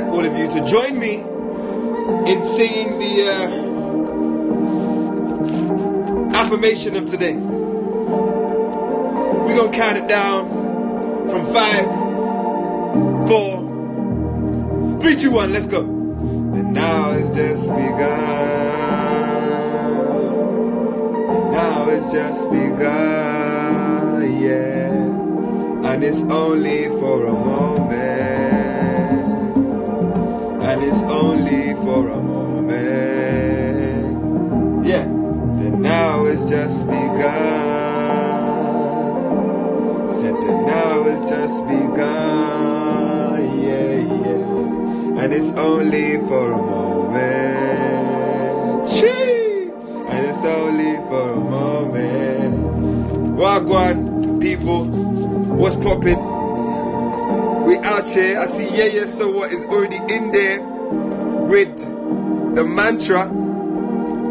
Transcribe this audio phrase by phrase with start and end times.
[0.00, 1.14] like all of you to join me
[2.30, 3.48] in singing the uh,
[6.36, 7.34] affirmation of today.
[9.44, 10.50] We're gonna count it down
[11.30, 11.86] from five,
[13.26, 15.54] four, three, two, one.
[15.54, 15.80] Let's go.
[15.80, 17.86] And now it's just begun.
[21.52, 25.88] Now it's just begun, yeah.
[25.90, 28.65] And it's only for a moment.
[30.66, 32.76] And it's only for a moment.
[34.84, 35.04] Yeah.
[35.04, 37.22] And now it's just begun.
[40.12, 43.42] Said that now it's just begun.
[43.62, 45.22] Yeah, yeah.
[45.22, 47.28] And it's only for a moment.
[48.90, 49.70] Chee!
[50.10, 52.56] And it's only for a moment.
[53.38, 54.84] Wagwan, people.
[54.84, 56.25] What's poppin'?
[57.86, 58.40] Out here.
[58.40, 61.78] I see Yeah Yeah So What is already in there with
[62.56, 63.28] the mantra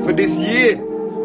[0.03, 0.75] for this year.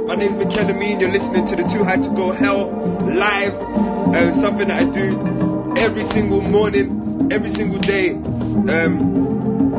[0.06, 1.00] My name is Mikel Amin.
[1.00, 2.70] You're listening to the Too High to Go Hell
[3.02, 3.60] live.
[3.60, 8.12] Um, something that I do every single morning, every single day.
[8.12, 9.74] Um,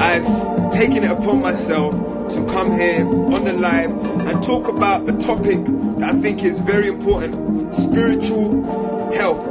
[0.00, 1.94] I've taken it upon myself
[2.34, 3.92] to come here on the live
[4.26, 9.46] and talk about a topic that I think is very important spiritual health.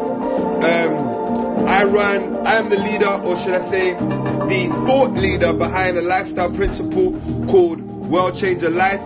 [0.62, 1.11] Um,
[1.67, 6.02] I run, I am the leader, or should I say, the thought leader behind a
[6.02, 7.14] lifestyle principle
[7.48, 9.02] called World Changer Life.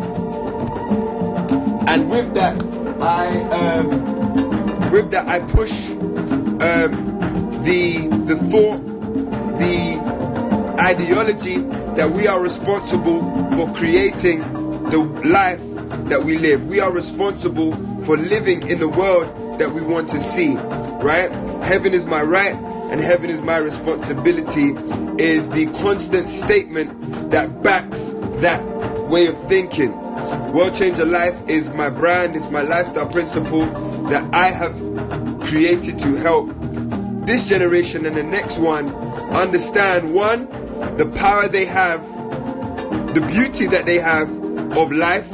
[1.87, 2.61] And with that,
[2.99, 6.91] I um, with that I push um,
[7.63, 8.79] the the thought,
[9.59, 11.57] the ideology
[11.95, 14.39] that we are responsible for creating
[14.89, 15.61] the life
[16.09, 16.65] that we live.
[16.67, 20.57] We are responsible for living in the world that we want to see.
[21.05, 21.29] Right?
[21.61, 24.69] Heaven is my right and heaven is my responsibility
[25.23, 28.09] is the constant statement that backs
[28.41, 28.59] that
[29.07, 29.91] way of thinking.
[30.51, 33.67] World Changer Life is my brand, it's my lifestyle principle
[34.09, 34.73] that I have
[35.47, 36.51] created to help
[37.27, 38.89] this generation and the next one
[39.31, 40.47] understand one,
[40.97, 42.01] the power they have,
[43.13, 44.27] the beauty that they have
[44.75, 45.29] of life,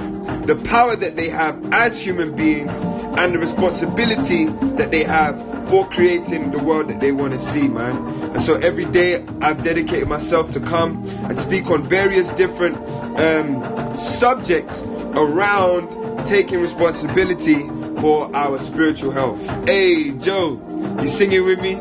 [0.48, 2.82] the power that they have as human beings,
[3.18, 7.70] and the responsibility that they have for creating the world that they want to see,
[7.70, 7.96] man.
[8.32, 12.76] And so every day I've dedicated myself to come and speak on various different
[13.18, 14.82] um, subjects
[15.16, 17.70] around taking responsibility
[18.02, 19.40] for our spiritual health.
[19.66, 20.60] Hey, Joe,
[21.02, 21.76] you singing with me?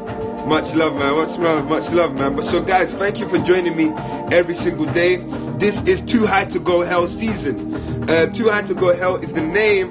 [0.46, 1.16] Much love, man.
[1.16, 2.36] Much love, much love, man.
[2.36, 3.90] But so, guys, thank you for joining me
[4.30, 5.16] every single day.
[5.58, 7.74] This is Too High to Go Hell season.
[8.08, 9.88] Uh, Too High to Go Hell is the name,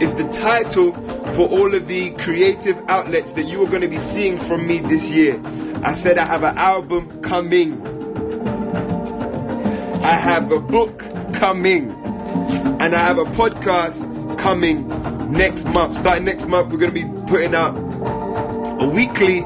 [0.00, 0.92] is the title
[1.34, 4.78] for all of the creative outlets that you are going to be seeing from me
[4.78, 5.40] this year.
[5.82, 7.80] I said I have an album coming.
[10.04, 10.98] I have a book
[11.34, 11.90] coming.
[12.80, 14.86] And I have a podcast coming
[15.32, 15.96] next month.
[15.96, 19.40] Starting next month, we're going to be putting out a weekly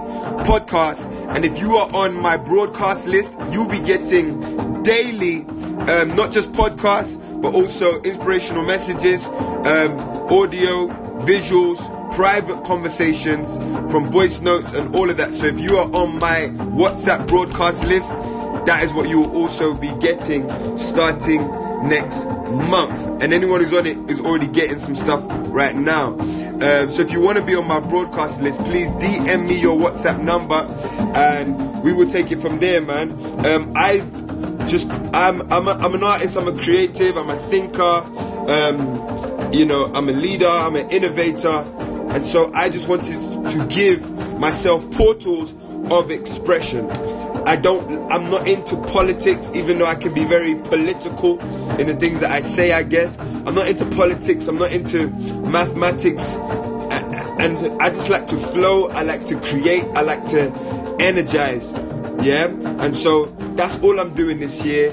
[0.44, 1.10] podcast.
[1.34, 6.52] And if you are on my broadcast list, you'll be getting daily, um, not just
[6.52, 10.88] podcasts, but also inspirational messages, um, audio,
[11.24, 11.78] visuals,
[12.14, 13.56] private conversations
[13.90, 15.34] from voice notes and all of that.
[15.34, 18.10] So if you are on my WhatsApp broadcast list,
[18.66, 21.40] that is what you will also be getting starting
[21.88, 23.22] next month.
[23.22, 26.08] And anyone who's on it is already getting some stuff right now.
[26.62, 29.76] Um, so if you want to be on my broadcast list, please DM me your
[29.76, 30.54] WhatsApp number,
[31.16, 33.10] and we will take it from there, man.
[33.44, 33.98] Um, I
[34.68, 36.36] just I'm I'm, a, I'm an artist.
[36.36, 37.16] I'm a creative.
[37.16, 37.82] I'm a thinker.
[37.82, 39.11] Um,
[39.52, 40.48] you know, I'm a leader.
[40.48, 41.64] I'm an innovator,
[42.12, 43.20] and so I just wanted
[43.50, 45.54] to give myself portals
[45.90, 46.90] of expression.
[47.44, 51.40] I don't, I'm not into politics, even though I can be very political
[51.78, 53.18] in the things that I say, I guess.
[53.18, 59.02] I'm not into politics, I'm not into mathematics, and I just like to flow, I
[59.02, 60.52] like to create, I like to
[61.00, 61.72] energize,
[62.24, 62.46] yeah?
[62.46, 63.26] And so
[63.56, 64.92] that's all I'm doing this year.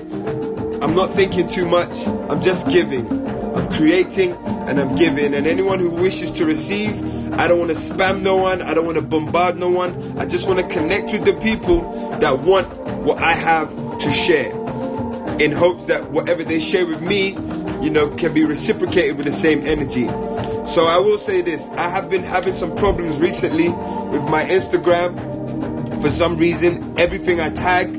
[0.81, 3.28] I'm not thinking too much, I'm just giving.
[3.55, 4.33] I'm creating
[4.67, 6.93] and I'm giving, and anyone who wishes to receive,
[7.33, 8.61] I don't want to spam no one.
[8.61, 10.17] I don't want to bombard no one.
[10.19, 12.67] I just want to connect with the people that want
[13.03, 14.51] what I have to share
[15.39, 17.29] in hopes that whatever they share with me,
[17.81, 20.07] you know, can be reciprocated with the same energy.
[20.69, 25.27] So I will say this I have been having some problems recently with my Instagram.
[26.01, 27.89] For some reason, everything I tag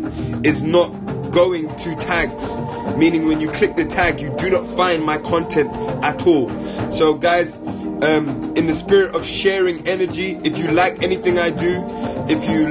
[0.45, 0.93] is not
[1.31, 2.97] going to tags.
[2.97, 5.73] Meaning, when you click the tag, you do not find my content
[6.05, 6.51] at all.
[6.91, 11.85] So, guys, um, in the spirit of sharing energy, if you like anything I do
[12.31, 12.69] if you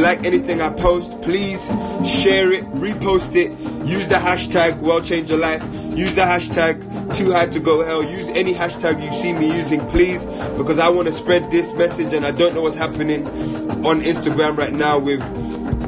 [0.00, 1.62] like anything I post, please
[2.08, 3.50] share it, repost it,
[3.86, 5.62] use the hashtag World Changer Life,
[5.94, 6.80] use the hashtag
[7.14, 10.24] Too High to Go Hell, use any hashtag you see me using, please,
[10.56, 13.26] because I want to spread this message and I don't know what's happening
[13.84, 15.20] on Instagram right now with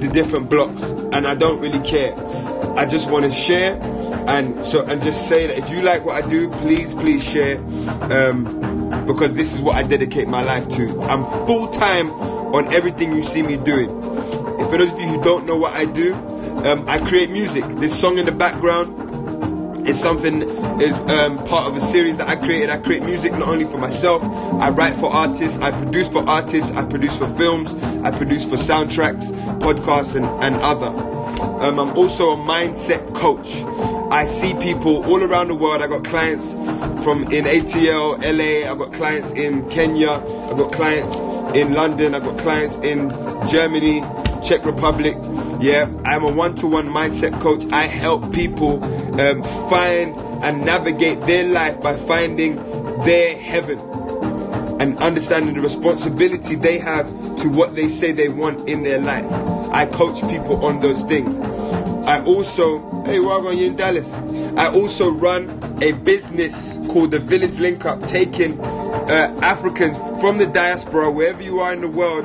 [0.06, 2.14] the different blocks, and I don't really care.
[2.76, 3.80] I just want to share
[4.26, 7.58] and so and just say that if you like what I do, please, please share.
[8.10, 8.64] Um,
[9.06, 11.02] because this is what I dedicate my life to.
[11.02, 13.90] I'm full time on everything you see me doing.
[13.90, 16.14] And for those of you who don't know what I do,
[16.64, 17.64] um, I create music.
[17.76, 20.42] This song in the background is something
[20.80, 22.70] is um, part of a series that I created.
[22.70, 24.22] I create music not only for myself.
[24.22, 25.58] I write for artists.
[25.58, 26.72] I produce for artists.
[26.72, 27.74] I produce for films.
[28.04, 29.30] I produce for soundtracks,
[29.60, 30.88] podcasts, and, and other.
[31.64, 33.48] Um, I'm also a mindset coach.
[34.12, 35.80] I see people all around the world.
[35.80, 36.52] I got clients
[37.02, 38.70] from in ATL, LA.
[38.70, 40.10] I got clients in Kenya.
[40.10, 42.14] I got clients in London.
[42.14, 43.08] I got clients in
[43.48, 44.02] Germany,
[44.46, 45.16] Czech Republic.
[45.60, 47.64] Yeah, I'm a one-to-one mindset coach.
[47.72, 48.84] I help people
[49.18, 50.14] um, find
[50.44, 52.56] and navigate their life by finding
[53.04, 53.78] their heaven
[54.80, 57.06] and understanding the responsibility they have
[57.38, 59.24] to what they say they want in their life.
[59.72, 61.38] I coach people on those things.
[62.06, 64.12] I also, hey, we're you in Dallas.
[64.56, 65.48] I also run
[65.82, 71.60] a business called the Village Link Up, taking uh, Africans from the diaspora, wherever you
[71.60, 72.24] are in the world,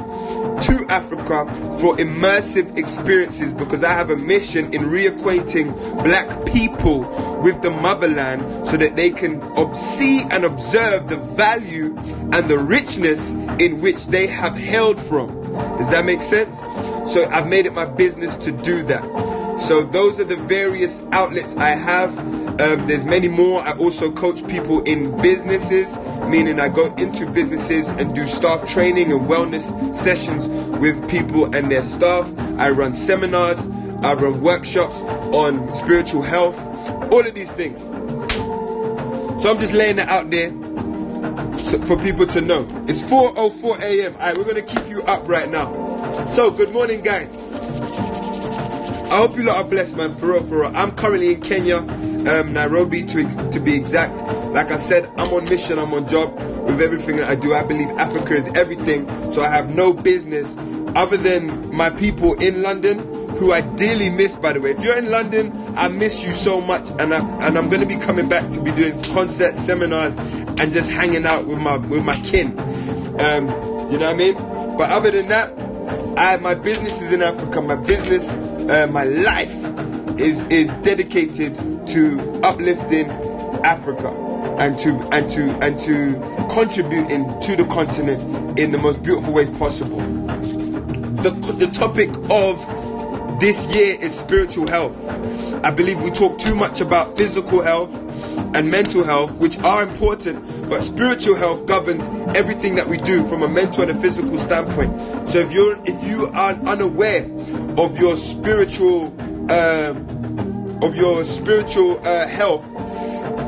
[0.64, 1.46] to Africa
[1.80, 7.02] for immersive experiences because I have a mission in reacquainting black people
[7.42, 9.42] with the motherland so that they can
[9.74, 11.96] see and observe the value
[12.32, 15.28] and the richness in which they have held from.
[15.78, 16.60] Does that make sense?
[17.12, 19.60] So I've made it my business to do that.
[19.60, 22.18] So those are the various outlets I have.
[22.62, 23.62] Um, there's many more.
[23.62, 25.98] I also coach people in businesses,
[26.28, 30.48] meaning I go into businesses and do staff training and wellness sessions
[30.78, 32.32] with people and their staff.
[32.60, 33.68] I run seminars.
[34.02, 36.58] I run workshops on spiritual health.
[37.12, 37.82] All of these things.
[39.42, 40.52] So I'm just laying it out there
[41.86, 42.66] for people to know.
[42.88, 44.14] It's 4:04 a.m.
[44.16, 45.72] All right, we're gonna keep you up right now.
[46.32, 47.30] So good morning, guys.
[49.12, 50.16] I hope you lot are blessed, man.
[50.16, 50.72] For real, for real.
[50.76, 54.16] I'm currently in Kenya, um, Nairobi to ex- to be exact.
[54.54, 55.80] Like I said, I'm on mission.
[55.80, 56.34] I'm on job
[56.68, 57.54] with everything that I do.
[57.54, 59.08] I believe Africa is everything.
[59.32, 60.56] So I have no business
[60.96, 63.00] other than my people in London,
[63.38, 64.36] who I dearly miss.
[64.36, 67.58] By the way, if you're in London, I miss you so much, and I and
[67.58, 70.16] I'm gonna be coming back to be doing concerts, seminars,
[70.60, 72.58] and just hanging out with my with my kin.
[73.20, 73.48] Um,
[73.92, 74.34] you know what I mean?
[74.78, 75.54] But other than that,
[76.18, 77.62] I my business is in Africa.
[77.62, 78.30] My business
[78.70, 79.54] uh, my life
[80.20, 81.56] is is dedicated
[81.88, 83.10] to uplifting
[83.64, 84.10] Africa
[84.60, 89.50] and to and to and to contributing to the continent in the most beautiful ways
[89.50, 89.98] possible.
[89.98, 94.98] The the topic of this year is spiritual health.
[95.64, 97.94] I believe we talk too much about physical health
[98.56, 103.44] and mental health, which are important, but spiritual health governs everything that we do from
[103.44, 105.30] a mental and a physical standpoint.
[105.30, 107.24] So if you're if you are unaware
[107.78, 109.14] of your spiritual
[109.50, 109.94] uh,
[110.82, 112.66] of your spiritual uh, health,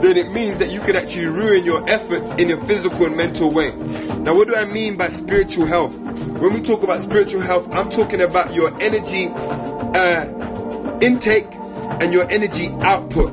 [0.01, 3.51] then it means that you can actually ruin your efforts in a physical and mental
[3.51, 3.71] way.
[3.71, 5.97] Now, what do I mean by spiritual health?
[5.97, 11.47] When we talk about spiritual health, I'm talking about your energy uh, intake
[12.01, 13.31] and your energy output,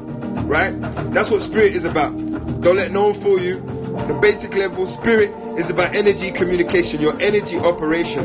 [0.48, 0.72] right?
[1.12, 2.16] That's what spirit is about.
[2.62, 3.60] Don't let no one fool you.
[4.08, 8.24] The basic level, spirit is about energy communication, your energy operation.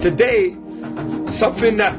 [0.00, 0.56] Today,
[1.28, 1.94] something that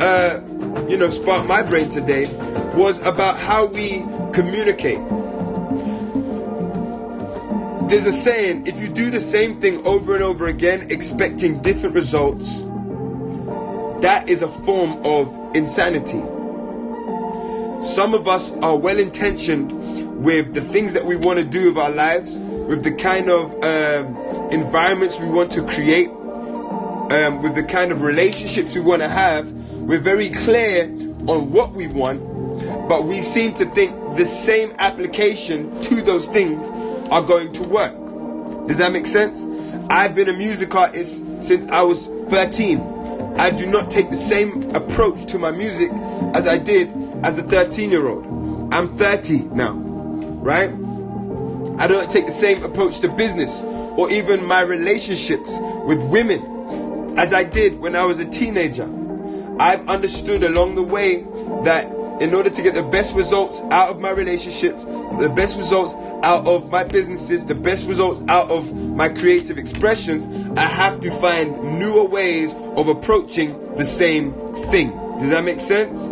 [0.00, 0.40] uh,
[0.88, 2.26] you know sparked my brain today
[2.74, 4.00] was about how we
[4.32, 4.98] communicate.
[7.88, 11.94] There's a saying: if you do the same thing over and over again, expecting different
[11.94, 12.62] results,
[14.02, 16.35] that is a form of insanity.
[17.82, 21.78] Some of us are well intentioned with the things that we want to do with
[21.78, 24.16] our lives, with the kind of um,
[24.50, 29.52] environments we want to create, um, with the kind of relationships we want to have,
[29.82, 30.84] we're very clear
[31.28, 32.20] on what we want,
[32.88, 36.68] but we seem to think the same application to those things
[37.10, 37.94] are going to work.
[38.66, 39.44] Does that make sense?
[39.88, 42.80] I've been a music artist since I was 13.
[43.38, 45.90] I do not take the same approach to my music
[46.34, 46.88] as I did
[47.22, 48.72] as a 13 year old.
[48.72, 50.70] I'm 30 now, right?
[51.78, 55.50] I don't take the same approach to business or even my relationships
[55.84, 58.84] with women as I did when I was a teenager.
[59.58, 61.22] I've understood along the way
[61.64, 65.94] that in order to get the best results out of my relationships, the best results
[66.22, 71.10] out of my businesses, the best results out of my creative expressions, I have to
[71.10, 74.32] find newer ways of approaching the same
[74.70, 74.90] thing.
[75.18, 76.06] Does that make sense?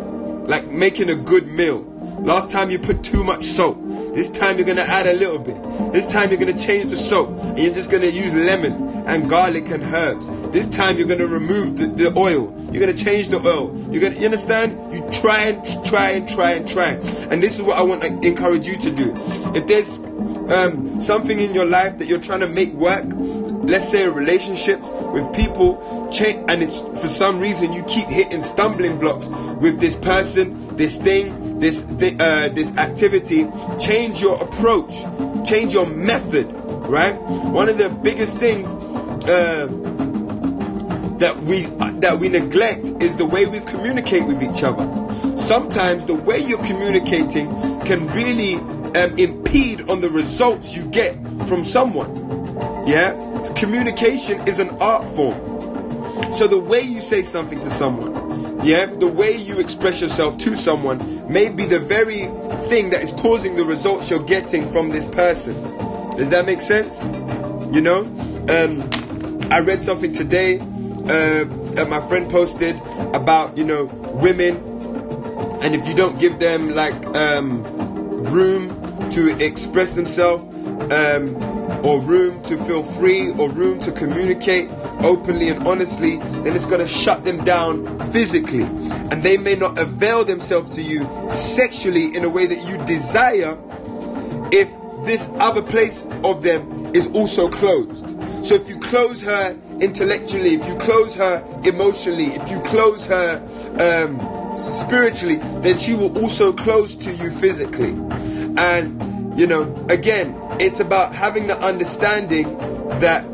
[0.47, 1.81] Like making a good meal.
[2.21, 3.79] Last time you put too much salt.
[4.15, 5.57] This time you're gonna add a little bit.
[5.93, 9.69] This time you're gonna change the salt and you're just gonna use lemon and garlic
[9.69, 10.29] and herbs.
[10.51, 12.55] This time you're gonna remove the, the oil.
[12.73, 13.75] You're gonna change the oil.
[13.91, 14.95] You're gonna you understand?
[14.95, 16.91] You try and try and try and try.
[17.31, 19.13] And this is what I want to encourage you to do.
[19.55, 19.99] If there's
[20.51, 23.05] um, something in your life that you're trying to make work,
[23.67, 28.99] let's say relationships with people change and it's for some reason you keep hitting stumbling
[28.99, 29.29] blocks
[29.61, 33.47] with this person this thing this uh, this activity.
[33.81, 34.91] Change your approach.
[35.49, 36.53] Change your method
[36.89, 37.15] right?
[37.21, 38.69] One of the biggest things
[39.25, 39.67] uh,
[41.19, 44.85] that we uh, that we neglect is the way we communicate with each other.
[45.37, 47.49] Sometimes the way you're communicating
[47.81, 51.15] can really um, impede on the results you get
[51.47, 52.15] from someone.
[52.87, 56.33] Yeah communication is an art form.
[56.33, 60.57] So the way you say something to someone, yeah, the way you express yourself to
[60.57, 62.27] someone may be the very
[62.69, 65.55] thing that is causing the results you're getting from this person.
[66.17, 67.05] Does that make sense?
[67.75, 68.01] You know,
[68.49, 72.77] um, I read something today uh, that my friend posted
[73.15, 74.57] about you know women,
[75.63, 77.63] and if you don't give them like um,
[78.25, 80.45] room to express themselves.
[80.93, 81.54] Um,
[81.85, 86.81] or room to feel free or room to communicate openly and honestly, then it's going
[86.81, 88.65] to shut them down physically.
[88.65, 93.59] And they may not avail themselves to you sexually in a way that you desire
[94.53, 94.69] if
[95.05, 98.05] this other place of them is also closed.
[98.45, 103.43] So if you close her intellectually, if you close her emotionally, if you close her
[103.81, 104.19] um,
[104.59, 107.91] spiritually, then she will also close to you physically.
[108.57, 112.57] And, you know, again, it's about having the understanding
[113.01, 113.25] that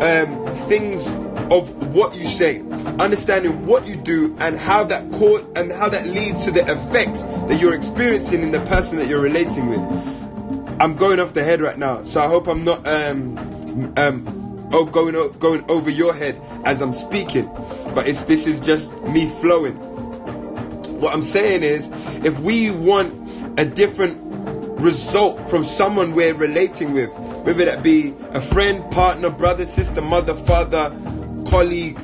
[0.00, 1.06] um, things
[1.50, 2.60] of what you say,
[2.98, 7.22] understanding what you do, and how that co- and how that leads to the effects
[7.22, 9.80] that you're experiencing in the person that you're relating with.
[10.80, 13.36] I'm going off the head right now, so I hope I'm not um,
[13.96, 17.46] um, oh, going going over your head as I'm speaking.
[17.94, 19.74] But it's this is just me flowing.
[21.00, 21.88] What I'm saying is,
[22.24, 23.12] if we want
[23.58, 24.29] a different
[24.80, 27.10] result from someone we're relating with,
[27.44, 30.90] whether that be a friend, partner, brother, sister, mother, father,
[31.46, 31.98] colleague,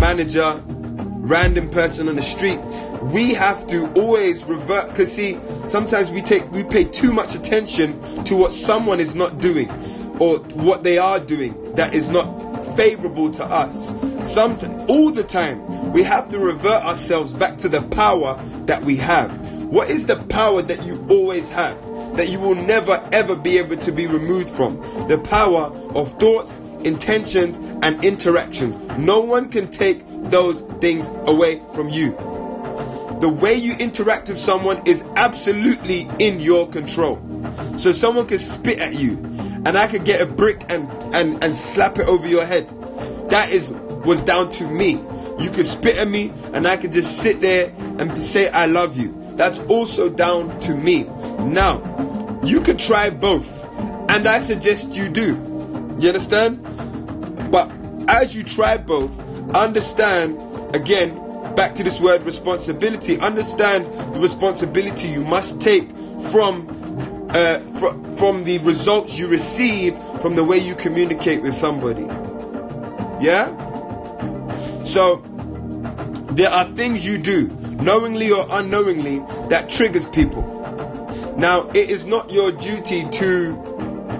[0.00, 2.58] manager, random person on the street.
[3.02, 8.00] We have to always revert because see, sometimes we take we pay too much attention
[8.24, 9.68] to what someone is not doing
[10.18, 12.26] or what they are doing that is not
[12.76, 13.94] favorable to us.
[14.30, 18.96] Sometimes all the time we have to revert ourselves back to the power that we
[18.96, 19.30] have.
[19.64, 21.76] What is the power that you always have?
[22.14, 24.78] That you will never ever be able to be removed from.
[25.08, 28.78] The power of thoughts, intentions, and interactions.
[28.98, 32.12] No one can take those things away from you.
[33.20, 37.20] The way you interact with someone is absolutely in your control.
[37.78, 39.16] So someone can spit at you
[39.64, 42.68] and I could get a brick and, and, and slap it over your head.
[43.30, 45.00] That is was down to me.
[45.38, 48.96] You could spit at me and I could just sit there and say I love
[48.96, 49.16] you.
[49.36, 51.06] That's also down to me.
[51.44, 53.48] Now, you could try both,
[54.08, 55.34] and I suggest you do.
[55.98, 56.62] You understand?
[57.50, 57.70] But
[58.08, 59.18] as you try both,
[59.54, 60.38] understand
[60.74, 61.14] again,
[61.54, 65.88] back to this word responsibility, understand the responsibility you must take
[66.30, 66.68] from
[67.30, 72.04] uh, fr- from the results you receive from the way you communicate with somebody.
[73.24, 73.48] Yeah?
[74.84, 75.22] So,
[76.32, 77.48] there are things you do,
[77.80, 79.18] knowingly or unknowingly,
[79.48, 80.51] that triggers people.
[81.36, 83.58] Now, it is not your duty to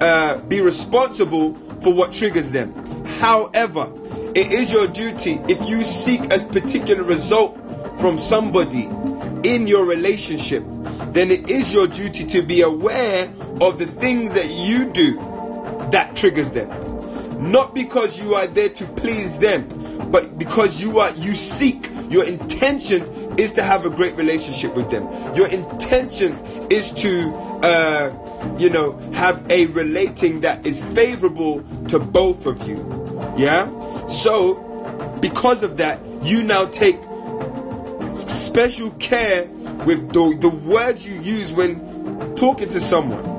[0.01, 2.73] uh, be responsible for what triggers them.
[3.19, 3.91] However,
[4.35, 7.57] it is your duty if you seek a particular result
[7.99, 8.85] from somebody
[9.43, 10.63] in your relationship,
[11.13, 15.15] then it is your duty to be aware of the things that you do
[15.91, 16.69] that triggers them.
[17.51, 19.67] Not because you are there to please them,
[20.11, 24.89] but because you are you seek your intentions is to have a great relationship with
[24.91, 25.05] them.
[25.35, 32.45] Your intentions is to, uh, you know, have a relating that is favorable to both
[32.45, 32.77] of you.
[33.37, 33.67] Yeah?
[34.07, 34.55] So,
[35.21, 36.97] because of that, you now take
[38.13, 39.45] special care
[39.85, 43.33] with the, the words you use when talking to someone.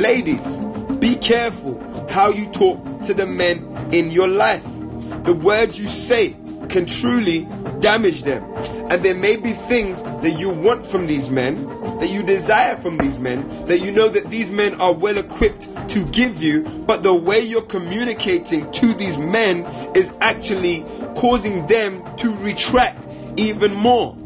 [0.00, 0.56] Ladies,
[0.98, 1.78] be careful
[2.10, 4.64] how you talk to the men in your life.
[5.24, 6.36] The words you say
[6.68, 7.46] can truly
[7.80, 8.42] damage them.
[8.90, 11.66] And there may be things that you want from these men,
[11.98, 15.68] that you desire from these men, that you know that these men are well equipped
[15.90, 20.84] to give you, but the way you're communicating to these men is actually
[21.16, 23.06] causing them to retract
[23.36, 24.16] even more.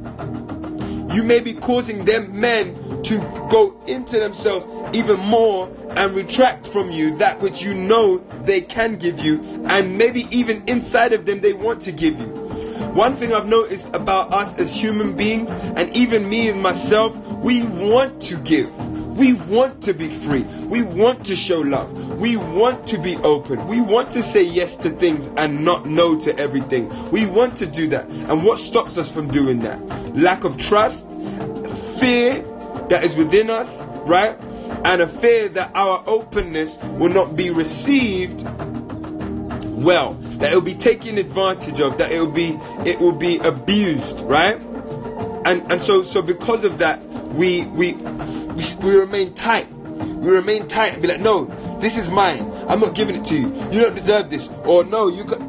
[1.12, 3.18] You may be causing them men to
[3.50, 4.66] go into themselves
[4.96, 9.98] even more and retract from you that which you know they can give you, and
[9.98, 12.26] maybe even inside of them they want to give you.
[12.94, 17.62] One thing I've noticed about us as human beings, and even me and myself, we
[17.62, 18.70] want to give.
[19.16, 20.42] We want to be free.
[20.68, 21.92] We want to show love.
[22.18, 23.66] We want to be open.
[23.66, 26.88] We want to say yes to things and not no to everything.
[27.10, 28.06] We want to do that.
[28.08, 29.80] And what stops us from doing that?
[30.16, 31.08] Lack of trust,
[31.98, 32.42] fear
[32.88, 34.38] that is within us, right?
[34.84, 38.42] And a fear that our openness will not be received
[39.82, 43.38] well, that it will be taken advantage of, that it will be it will be
[43.38, 44.56] abused, right?
[45.44, 47.02] And and so so because of that,
[47.34, 49.70] we we we, remain tight.
[49.72, 51.46] We remain tight and be like, no,
[51.80, 52.50] this is mine.
[52.68, 53.48] I'm not giving it to you.
[53.70, 54.48] You don't deserve this.
[54.64, 55.40] Or no, you got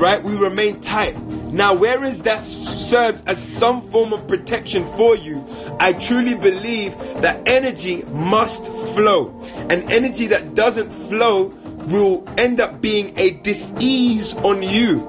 [0.00, 0.22] right.
[0.22, 1.16] We remain tight.
[1.52, 5.46] Now, whereas that serves as some form of protection for you,
[5.80, 9.38] I truly believe that energy must flow.
[9.70, 11.54] And energy that doesn't flow
[11.86, 15.08] will end up being a disease on you.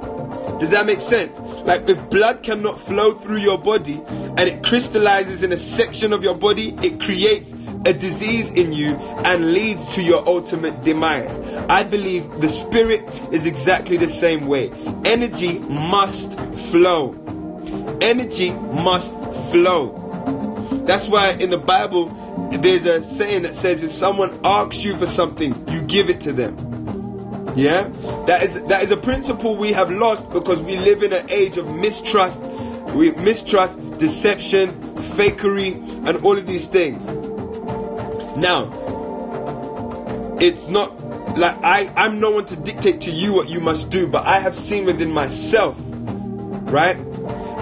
[0.60, 1.40] Does that make sense?
[1.66, 6.24] Like if blood cannot flow through your body and it crystallizes in a section of
[6.24, 7.54] your body, it creates
[7.86, 11.40] a disease in you and leads to your ultimate demise.
[11.70, 14.70] I believe the spirit is exactly the same way.
[15.06, 16.34] Energy must
[16.72, 17.16] flow.
[18.02, 19.14] Energy must
[19.52, 19.99] flow.
[20.86, 22.08] That's why in the Bible
[22.52, 26.34] there's a saying that says if someone asks you for something, you give it to
[26.34, 26.56] them.
[27.56, 27.90] Yeah?
[28.26, 31.58] That is that is a principle we have lost because we live in an age
[31.58, 32.42] of mistrust,
[32.94, 34.72] we mistrust, deception,
[35.18, 35.76] fakery,
[36.08, 37.08] and all of these things.
[38.38, 38.72] Now,
[40.40, 40.98] it's not
[41.38, 44.40] like I, I'm no one to dictate to you what you must do, but I
[44.40, 46.98] have seen within myself, right,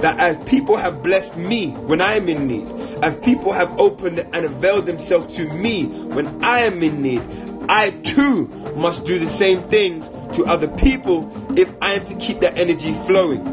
[0.02, 2.68] that as people have blessed me when I am in need,
[3.04, 7.22] as people have opened and availed themselves to me when I am in need,
[7.70, 12.40] I too must do the same things to other people if I am to keep
[12.42, 13.44] that energy flowing.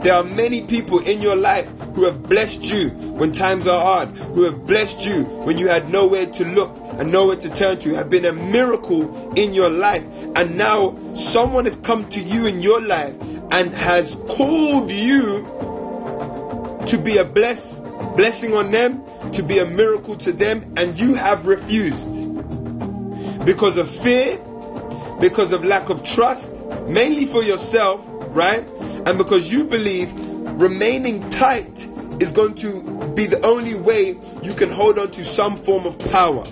[0.00, 4.08] There are many people in your life who have blessed you when times are hard,
[4.08, 7.94] who have blessed you when you had nowhere to look and nowhere to turn to,
[7.94, 10.04] have been a miracle in your life.
[10.34, 13.14] And now someone has come to you in your life
[13.52, 15.46] and has called you
[16.86, 17.80] to be a bless,
[18.16, 22.10] blessing on them, to be a miracle to them, and you have refused
[23.44, 24.38] because of fear,
[25.20, 26.52] because of lack of trust,
[26.86, 28.64] mainly for yourself, right?
[29.06, 30.12] And because you believe
[30.60, 31.88] remaining tight
[32.20, 32.82] is going to
[33.14, 36.44] be the only way you can hold on to some form of power.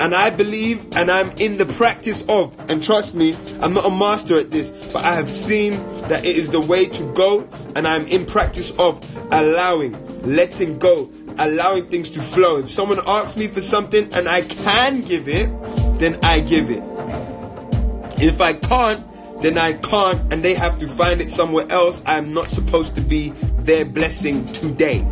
[0.00, 3.90] And I believe and I'm in the practice of, and trust me, I'm not a
[3.90, 5.74] master at this, but I have seen
[6.08, 9.00] that it is the way to go, and I'm in practice of
[9.32, 9.92] allowing,
[10.26, 12.58] letting go, allowing things to flow.
[12.58, 15.48] If someone asks me for something and I can give it,
[15.98, 16.82] then I give it.
[18.20, 19.04] If I can't,
[19.42, 22.02] then I can't and they have to find it somewhere else.
[22.06, 25.06] I'm not supposed to be their blessing today.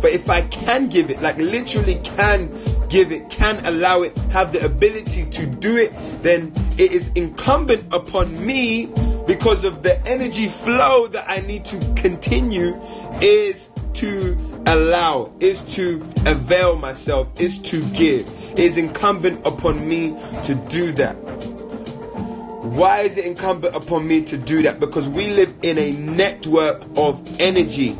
[0.00, 2.50] But if I can give it, like literally can
[2.88, 7.84] give it, can allow it, have the ability to do it, then it is incumbent
[7.92, 8.86] upon me
[9.26, 12.80] because of the energy flow that I need to continue
[13.20, 14.36] is to
[14.68, 18.28] allow, is to avail myself, is to give.
[18.52, 20.10] It is incumbent upon me
[20.44, 21.14] to do that.
[22.64, 24.78] Why is it incumbent upon me to do that?
[24.78, 27.96] Because we live in a network of energy.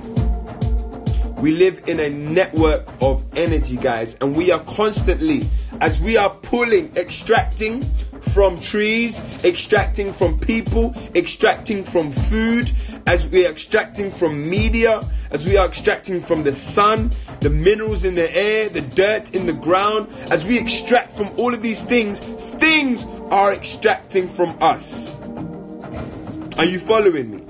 [1.39, 5.49] We live in a network of energy, guys, and we are constantly,
[5.81, 7.91] as we are pulling, extracting
[8.23, 12.71] from trees, extracting from people, extracting from food,
[13.07, 18.05] as we are extracting from media, as we are extracting from the sun, the minerals
[18.05, 21.83] in the air, the dirt in the ground, as we extract from all of these
[21.83, 22.21] things,
[22.59, 25.15] things are extracting from us.
[26.59, 27.48] Are you following me?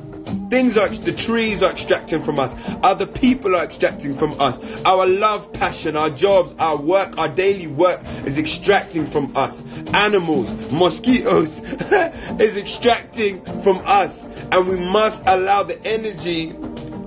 [0.50, 2.54] Things are the trees are extracting from us.
[2.82, 4.58] Other people are extracting from us.
[4.84, 9.62] Our love, passion, our jobs, our work, our daily work is extracting from us.
[9.92, 11.60] Animals, mosquitoes
[12.40, 16.52] is extracting from us, and we must allow the energy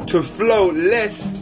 [0.07, 0.71] to flow.
[0.71, 1.35] Less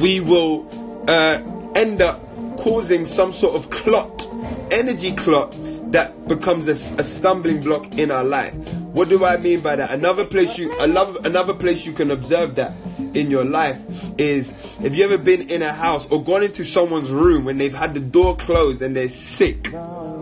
[0.00, 0.66] we will
[1.08, 1.42] uh,
[1.74, 2.20] end up
[2.56, 4.26] causing some sort of clot
[4.70, 5.54] energy clot
[5.92, 8.54] that becomes a, a stumbling block in our life.
[8.92, 9.90] What do I mean by that?
[9.90, 12.74] Another place you another another place you can observe that
[13.14, 13.80] in your life
[14.18, 17.74] is have you ever been in a house or gone into someone's room when they've
[17.74, 19.70] had the door closed and they're sick.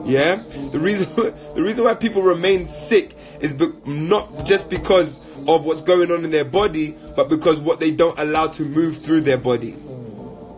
[0.05, 0.37] Yeah?
[0.73, 5.83] The reason the reason why people remain sick is be, not just because of what's
[5.83, 9.39] going on in their body, but because what they don't allow to move through their
[9.39, 9.75] body.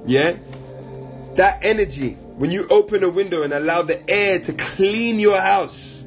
[0.06, 0.36] Yeah?
[1.34, 6.04] That energy, when you open a window and allow the air to clean your house,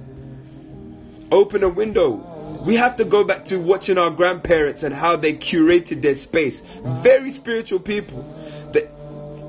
[1.30, 2.28] open a window.
[2.66, 6.62] We have to go back to watching our grandparents and how they curated their space.
[7.02, 8.24] Very spiritual people.
[8.72, 8.88] They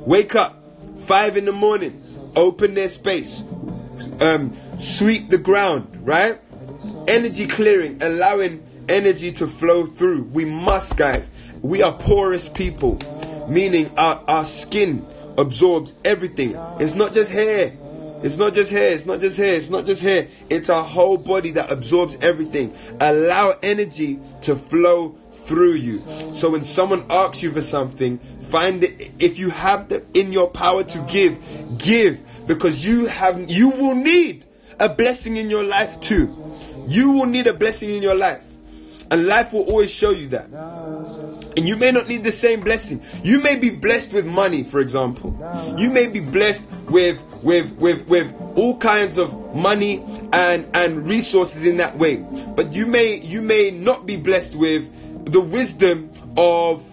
[0.07, 0.61] wake up
[0.97, 2.03] five in the morning,
[2.35, 3.45] open their space,
[4.21, 6.41] um, sweep the ground, right?
[7.07, 10.25] Energy clearing, allowing energy to flow through.
[10.25, 11.31] We must, guys.
[11.61, 12.99] We are porous people,
[13.49, 15.07] meaning our, our skin
[15.39, 16.55] absorbs everything.
[16.81, 17.73] It's not just hair.
[18.23, 20.29] It's not just hair, it's not just hair, it's not just hair.
[20.49, 22.73] It's our whole body that absorbs everything.
[23.01, 25.99] Allow energy to flow through you.
[26.33, 30.49] So when someone asks you for something, find it if you have the in your
[30.49, 31.37] power to give,
[31.83, 34.45] give because you have you will need
[34.79, 36.33] a blessing in your life too.
[36.87, 38.45] You will need a blessing in your life.
[39.11, 40.51] And life will always show you that.
[41.57, 43.03] And you may not need the same blessing.
[43.23, 45.37] You may be blessed with money, for example.
[45.77, 51.67] You may be blessed with with with with all kinds of money and and resources
[51.67, 52.17] in that way.
[52.17, 54.89] But you may you may not be blessed with
[55.27, 56.85] the wisdom of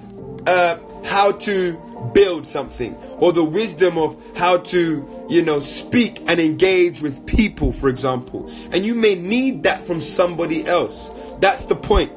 [0.47, 1.79] uh, how to
[2.13, 7.73] build something or the wisdom of how to you know speak and engage with people
[7.73, 12.11] for example and you may need that from somebody else that's the point.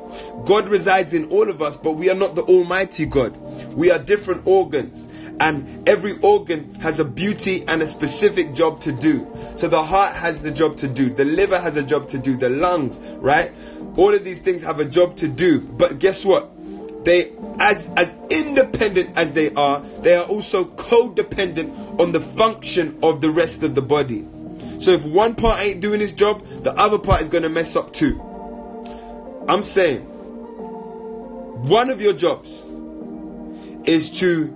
[0.45, 3.37] God resides in all of us, but we are not the Almighty God.
[3.75, 5.09] We are different organs.
[5.41, 9.27] And every organ has a beauty and a specific job to do.
[9.55, 12.37] So the heart has the job to do, the liver has a job to do,
[12.37, 13.53] the lungs, right?
[13.97, 15.61] All of these things have a job to do.
[15.61, 16.51] But guess what?
[17.05, 23.21] They, as as independent as they are, they are also codependent on the function of
[23.21, 24.27] the rest of the body.
[24.79, 27.75] So if one part ain't doing its job, the other part is going to mess
[27.75, 28.21] up too.
[29.49, 30.03] I'm saying
[31.63, 32.65] one of your jobs
[33.85, 34.49] is to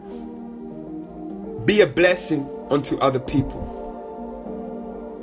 [1.64, 3.64] be a blessing unto other people.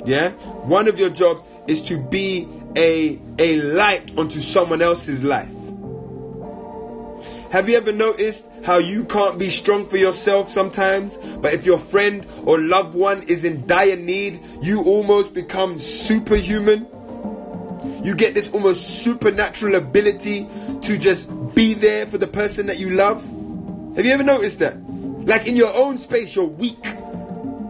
[0.04, 0.30] Yeah?
[0.64, 5.48] One of your jobs is to be a, a light unto someone else's life.
[7.50, 11.78] Have you ever noticed how you can't be strong for yourself sometimes, but if your
[11.78, 16.88] friend or loved one is in dire need, you almost become superhuman?
[18.04, 20.46] You get this almost supernatural ability
[20.82, 23.24] to just be there for the person that you love.
[23.96, 24.76] Have you ever noticed that?
[25.26, 26.86] Like in your own space, you're weak.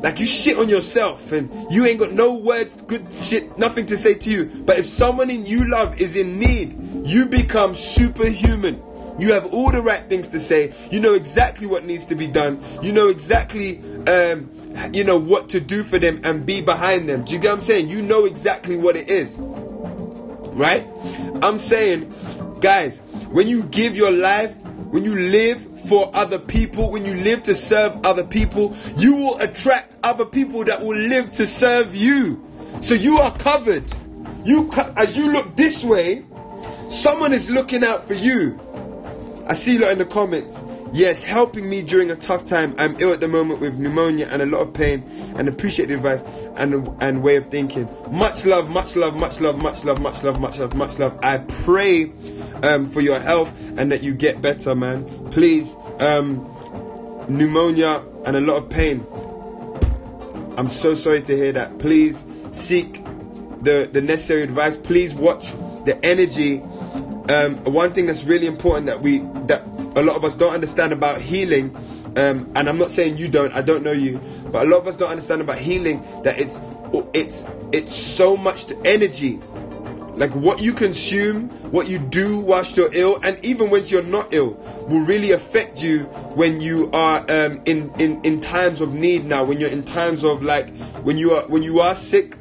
[0.02, 3.96] Like you shit on yourself and you ain't got no words, good shit, nothing to
[3.96, 4.46] say to you.
[4.66, 8.82] But if someone in you love is in need, you become superhuman.
[9.20, 10.74] You have all the right things to say.
[10.90, 12.60] You know exactly what needs to be done.
[12.82, 14.50] You know exactly, um,
[14.92, 17.24] you know what to do for them and be behind them.
[17.24, 17.88] Do you get what I'm saying?
[17.88, 19.38] You know exactly what it is
[20.54, 20.86] right?
[21.42, 22.12] I'm saying,
[22.60, 24.54] guys, when you give your life,
[24.90, 29.38] when you live for other people, when you live to serve other people, you will
[29.40, 32.42] attract other people that will live to serve you.
[32.80, 33.84] So you are covered.
[34.44, 36.24] You as you look this way,
[36.88, 38.60] someone is looking out for you.
[39.46, 40.62] I see lot in the comments.
[40.94, 42.72] Yes, helping me during a tough time.
[42.78, 45.02] I'm ill at the moment with pneumonia and a lot of pain
[45.36, 46.22] and appreciate the advice
[46.56, 47.88] and, and way of thinking.
[48.12, 51.18] Much love, much love, much love, much love, much love, much love, much love.
[51.20, 52.12] I pray
[52.62, 55.04] um, for your health and that you get better, man.
[55.32, 56.38] Please, um,
[57.28, 59.04] pneumonia and a lot of pain.
[60.56, 61.80] I'm so sorry to hear that.
[61.80, 63.02] Please seek
[63.62, 64.76] the, the necessary advice.
[64.76, 65.50] Please watch
[65.86, 66.60] the energy.
[67.32, 70.92] Um, one thing that's really important that we that a lot of us don't understand
[70.92, 71.74] about healing,
[72.16, 74.86] um, and I'm not saying you don't, I don't know you, but a lot of
[74.86, 76.58] us don't understand about healing that it's
[77.12, 79.38] it's it's so much energy.
[80.16, 84.32] Like what you consume, what you do whilst you're ill, and even when you're not
[84.32, 84.52] ill,
[84.88, 86.04] will really affect you
[86.34, 89.24] when you are um, in, in in times of need.
[89.24, 92.36] Now, when you're in times of like when you are when you are sick,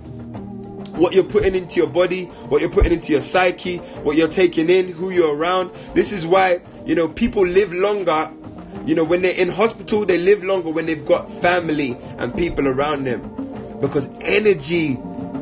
[0.93, 4.69] what you're putting into your body, what you're putting into your psyche, what you're taking
[4.69, 5.71] in, who you're around.
[5.93, 8.32] This is why you know, people live longer.
[8.86, 12.67] You know, when they're in hospital, they live longer when they've got family and people
[12.67, 13.21] around them.
[13.79, 14.97] Because energy,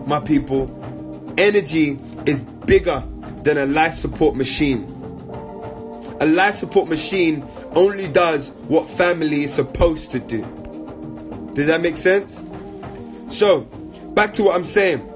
[0.06, 0.70] my people,
[1.38, 3.04] energy is bigger
[3.44, 4.84] than a life support machine.
[6.20, 10.42] A life support machine only does what family is supposed to do.
[11.56, 12.44] Does that make sense?
[13.30, 13.62] So,
[14.14, 15.08] back to what I'm saying.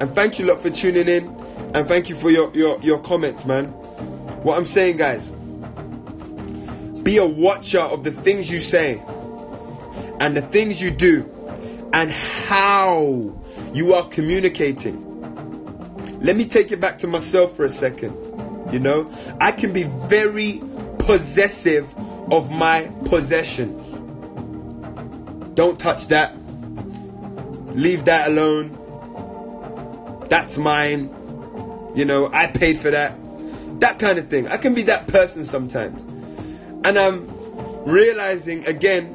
[0.00, 1.28] And thank you lot for tuning in.
[1.74, 3.66] And thank you for your, your, your comments, man.
[4.42, 5.32] What I'm saying, guys,
[7.02, 9.02] be a watcher of the things you say
[10.20, 11.30] and the things you do
[11.92, 13.34] and how
[13.72, 15.02] you are communicating.
[16.20, 18.14] Let me take it back to myself for a second.
[18.72, 20.60] You know, I can be very
[20.98, 21.94] possessive
[22.32, 23.92] of my possessions.
[25.54, 26.34] Don't touch that.
[27.76, 28.75] Leave that alone.
[30.28, 31.10] That's mine.
[31.94, 33.16] You know, I paid for that.
[33.80, 34.48] That kind of thing.
[34.48, 36.04] I can be that person sometimes.
[36.84, 37.26] And I'm
[37.84, 39.12] realizing again,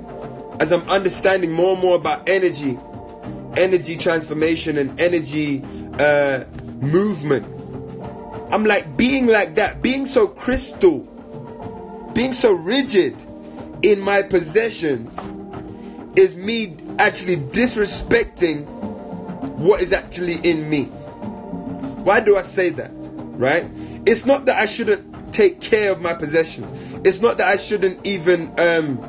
[0.59, 2.77] as I'm understanding more and more about energy,
[3.57, 5.63] energy transformation, and energy
[5.99, 6.45] uh,
[6.81, 7.45] movement.
[8.51, 10.99] I'm like being like that, being so crystal,
[12.13, 13.15] being so rigid
[13.81, 15.17] in my possessions
[16.15, 18.65] is me actually disrespecting
[19.57, 20.91] what is actually in me.
[22.03, 22.91] Why do I say that?
[22.93, 23.65] Right?
[24.05, 26.71] It's not that I shouldn't take care of my possessions.
[27.05, 28.99] It's not that I shouldn't even um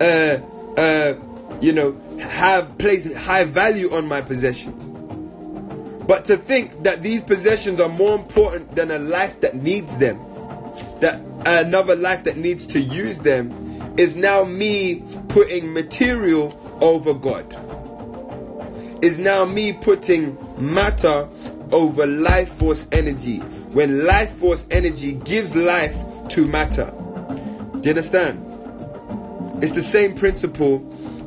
[0.00, 0.38] uh
[0.76, 1.14] uh
[1.60, 4.92] you know have place high value on my possessions.
[6.06, 10.18] But to think that these possessions are more important than a life that needs them,
[11.00, 13.52] that another life that needs to use them,
[13.98, 17.44] is now me putting material over God.
[19.04, 21.28] Is now me putting matter
[21.72, 23.38] over life force energy.
[23.38, 25.96] When life force energy gives life
[26.30, 26.92] to matter.
[27.72, 28.44] Do you understand?
[29.62, 30.78] It's the same principle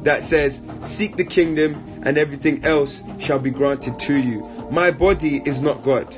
[0.03, 4.41] that says, Seek the kingdom and everything else shall be granted to you.
[4.71, 6.17] My body is not God.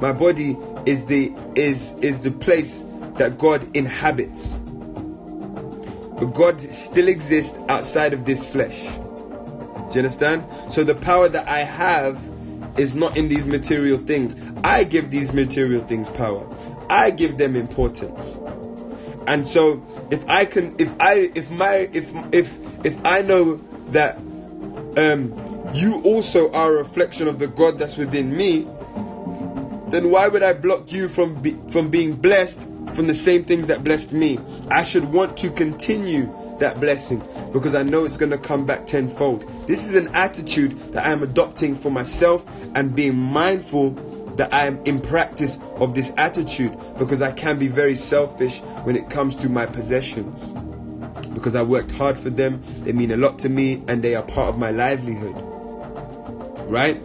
[0.00, 2.84] My body is the is is the place
[3.16, 4.58] that God inhabits.
[4.58, 8.82] But God still exists outside of this flesh.
[8.82, 10.44] Do you understand?
[10.68, 12.18] So the power that I have
[12.78, 14.36] is not in these material things.
[14.62, 16.46] I give these material things power.
[16.90, 18.38] I give them importance.
[19.26, 23.56] And so if I can if I if my if if if I know
[23.88, 24.18] that
[24.96, 25.32] um
[25.74, 28.62] you also are a reflection of the God that's within me,
[29.88, 32.60] then why would I block you from be, from being blessed
[32.94, 34.38] from the same things that blessed me?
[34.70, 36.32] I should want to continue
[36.64, 37.22] that blessing
[37.52, 39.48] because I know it's going to come back tenfold.
[39.68, 43.90] This is an attitude that I am adopting for myself and being mindful
[44.36, 48.96] that I am in practice of this attitude because I can be very selfish when
[48.96, 50.52] it comes to my possessions.
[51.34, 54.22] Because I worked hard for them, they mean a lot to me, and they are
[54.22, 55.34] part of my livelihood
[56.66, 57.00] right?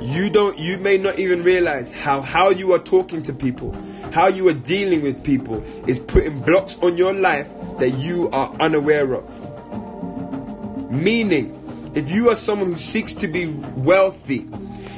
[0.00, 3.72] You don't you may not even realize how how you are talking to people,
[4.12, 8.50] how you are dealing with people is putting blocks on your life that you are
[8.60, 10.90] unaware of.
[10.90, 11.56] Meaning,
[11.94, 14.46] if you are someone who seeks to be wealthy,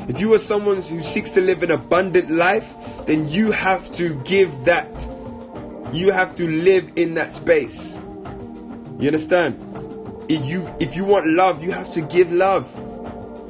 [0.08, 2.74] if you are someone who seeks to live an abundant life,
[3.06, 4.88] then you have to give that.
[5.92, 7.96] You have to live in that space.
[8.98, 9.58] You understand?
[10.28, 12.68] If you if you want love, you have to give love.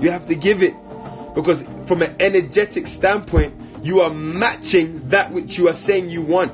[0.03, 0.75] You have to give it.
[1.35, 6.53] Because from an energetic standpoint, you are matching that which you are saying you want.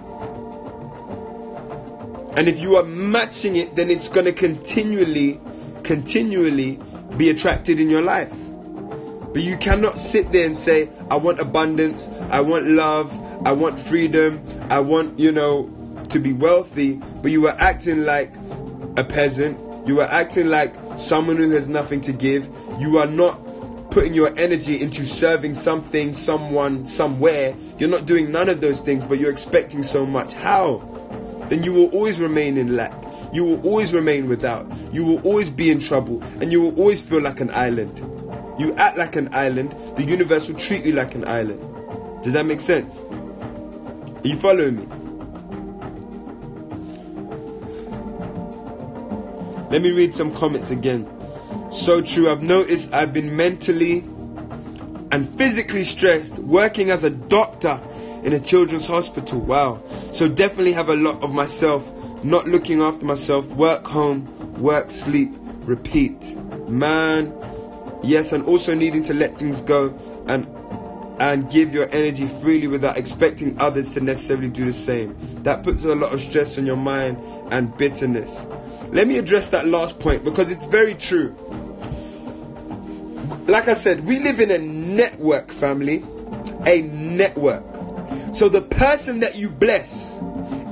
[2.37, 5.41] And if you are matching it, then it's going to continually,
[5.83, 6.79] continually
[7.17, 8.33] be attracted in your life.
[9.33, 13.12] But you cannot sit there and say, I want abundance, I want love,
[13.47, 15.71] I want freedom, I want, you know,
[16.09, 18.35] to be wealthy, but you are acting like
[18.97, 22.51] a peasant, you are acting like someone who has nothing to give.
[22.79, 23.41] You are not
[23.99, 27.53] putting your energy into serving something, someone, somewhere.
[27.79, 30.35] You're not doing none of those things, but you're expecting so much.
[30.35, 30.77] How?
[31.49, 32.93] Then you will always remain in lack.
[33.33, 34.71] You will always remain without.
[34.93, 36.23] You will always be in trouble.
[36.41, 37.99] And you will always feel like an island.
[38.57, 41.61] You act like an island, the universe will treat you like an island.
[42.23, 43.01] Does that make sense?
[43.01, 44.87] Are you following me?
[49.73, 51.17] Let me read some comments again.
[51.70, 52.28] So true.
[52.31, 53.98] I've noticed I've been mentally
[55.11, 57.81] and physically stressed working as a doctor
[58.22, 59.40] in a children's hospital.
[59.40, 59.83] Wow.
[60.12, 61.90] So definitely have a lot of myself
[62.24, 63.46] not looking after myself.
[63.52, 64.26] Work home,
[64.61, 66.37] work, sleep, repeat.
[66.68, 67.33] Man,
[68.02, 69.94] yes, and also needing to let things go
[70.26, 70.46] and
[71.20, 75.16] and give your energy freely without expecting others to necessarily do the same.
[75.42, 77.18] That puts a lot of stress on your mind
[77.52, 78.46] and bitterness.
[78.92, 81.37] Let me address that last point because it's very true.
[83.46, 86.05] Like I said, we live in a network, family.
[86.66, 87.64] A network.
[88.35, 90.16] So the person that you bless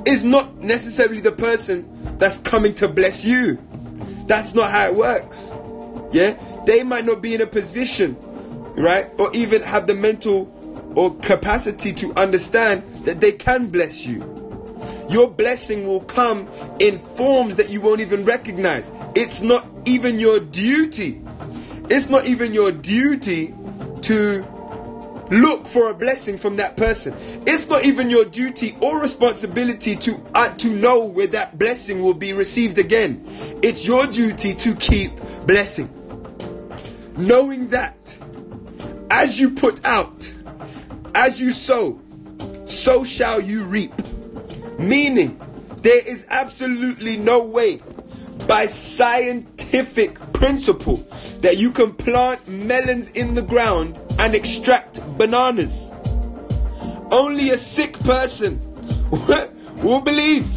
[0.05, 1.87] is not necessarily the person
[2.19, 3.57] that's coming to bless you.
[4.27, 5.51] That's not how it works.
[6.11, 6.37] Yeah?
[6.65, 8.17] They might not be in a position.
[8.77, 9.09] right?
[9.19, 10.53] Or even have the mental
[10.95, 14.36] or capacity to understand that they can bless you.
[15.09, 18.91] Your blessing will come in forms that you won't even recognize.
[19.15, 21.21] It's not even your duty.
[21.89, 23.53] It's not even your duty
[24.01, 24.45] to
[25.29, 27.15] look for a blessing from that person.
[27.45, 32.13] It's not even your duty or responsibility to uh, to know where that blessing will
[32.13, 33.23] be received again.
[33.63, 35.11] It's your duty to keep
[35.45, 35.93] blessing.
[37.17, 37.95] Knowing that
[39.09, 40.33] as you put out,
[41.15, 41.99] as you sow,
[42.65, 43.93] so shall you reap.
[44.79, 45.39] Meaning,
[45.81, 47.81] there is absolutely no way
[48.47, 51.05] by scientific principle
[51.41, 55.91] that you can plant melons in the ground and extract bananas.
[57.11, 58.59] Only a sick person
[59.77, 60.47] will believe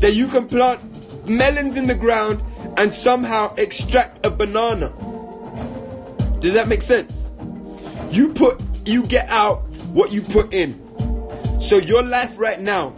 [0.00, 0.80] that you can plant
[1.28, 2.42] melons in the ground
[2.76, 4.92] and somehow extract a banana.
[6.40, 7.30] Does that make sense?
[8.10, 10.80] You put you get out what you put in.
[11.60, 12.94] So your life right now,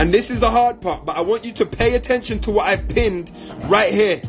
[0.00, 2.66] and this is the hard part, but I want you to pay attention to what
[2.66, 3.30] I've pinned
[3.64, 4.22] right here.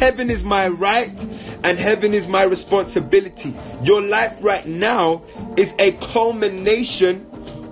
[0.00, 1.26] Heaven is my right
[1.62, 3.54] and heaven is my responsibility.
[3.80, 5.22] Your life right now
[5.56, 7.24] is a culmination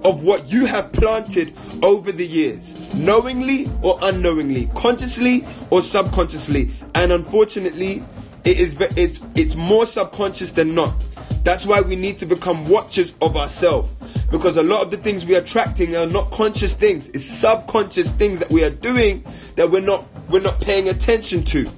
[0.05, 1.53] of what you have planted
[1.83, 6.71] over the years, knowingly or unknowingly, consciously or subconsciously.
[6.95, 8.05] And unfortunately,
[8.45, 10.95] it is it's it's more subconscious than not.
[11.43, 13.93] That's why we need to become watchers of ourselves.
[14.31, 17.09] Because a lot of the things we are attracting are not conscious things.
[17.11, 19.25] It's subconscious things that we are doing
[19.57, 21.71] that we're not we're not paying attention to.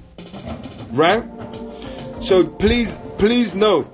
[0.91, 1.23] Right?
[2.21, 3.89] So please, please know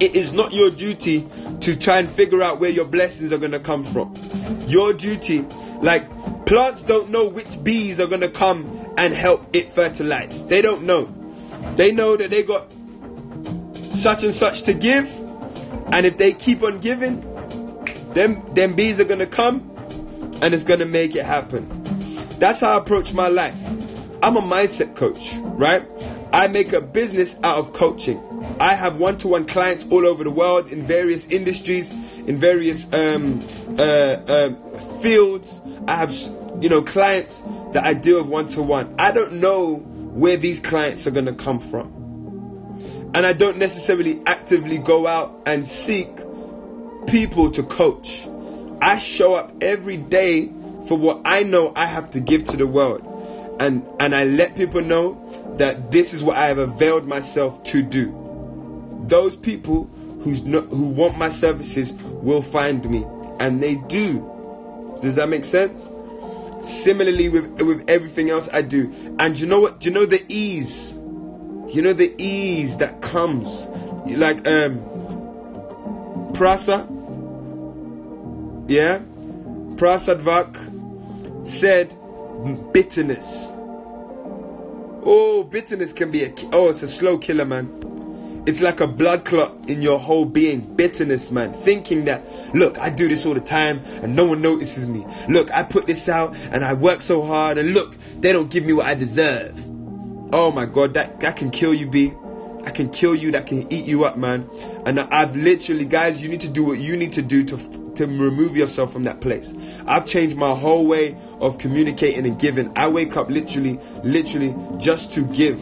[0.00, 1.28] it is not your duty
[1.60, 4.14] to try and figure out where your blessings are gonna come from.
[4.66, 5.42] Your duty,
[5.80, 6.04] like
[6.44, 8.66] plants don't know which bees are gonna come
[8.98, 10.44] and help it fertilize.
[10.46, 11.04] They don't know.
[11.76, 12.70] They know that they got
[13.92, 15.06] such and such to give,
[15.92, 17.20] and if they keep on giving,
[18.14, 19.70] them them bees are gonna come,
[20.40, 21.68] and it's gonna make it happen.
[22.38, 23.56] That's how I approach my life.
[24.22, 25.86] I'm a mindset coach, right?
[26.32, 28.20] I make a business out of coaching.
[28.58, 31.90] I have one-to-one clients all over the world in various industries,
[32.26, 33.42] in various um,
[33.78, 34.50] uh, uh,
[35.02, 35.60] fields.
[35.86, 36.12] I have,
[36.60, 38.94] you know, clients that I deal with one-to-one.
[38.98, 42.01] I don't know where these clients are going to come from
[43.14, 46.08] and I don't necessarily actively go out and seek
[47.06, 48.28] people to coach.
[48.80, 50.50] I show up every day
[50.88, 53.08] for what I know I have to give to the world.
[53.60, 57.82] And and I let people know that this is what I have availed myself to
[57.82, 58.18] do.
[59.06, 59.84] Those people
[60.22, 63.04] who's not, who want my services will find me
[63.40, 64.28] and they do.
[65.02, 65.90] Does that make sense?
[66.62, 68.92] Similarly with with everything else I do.
[69.18, 69.80] And you know what?
[69.80, 70.91] Do you know the ease
[71.72, 73.66] you know the ease that comes.
[74.06, 74.78] Like um
[76.32, 76.86] Prasa.
[78.68, 79.00] Yeah?
[79.76, 81.96] Prasadvak said
[82.72, 83.52] bitterness.
[85.04, 87.78] Oh, bitterness can be a oh, it's a slow killer, man.
[88.44, 90.74] It's like a blood clot in your whole being.
[90.74, 91.52] Bitterness, man.
[91.52, 92.22] Thinking that,
[92.54, 95.06] look, I do this all the time and no one notices me.
[95.28, 98.64] Look, I put this out and I work so hard and look, they don't give
[98.64, 99.71] me what I deserve.
[100.32, 102.14] Oh my god, that, that can kill you, B.
[102.64, 104.48] That can kill you, that can eat you up, man.
[104.86, 108.06] And I've literally, guys, you need to do what you need to do to to
[108.06, 109.54] remove yourself from that place.
[109.86, 112.72] I've changed my whole way of communicating and giving.
[112.76, 115.58] I wake up literally, literally just to give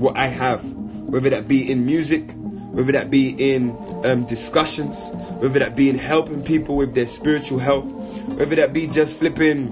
[0.00, 5.58] what I have, whether that be in music, whether that be in um, discussions, whether
[5.60, 7.86] that be in helping people with their spiritual health,
[8.34, 9.70] whether that be just flipping,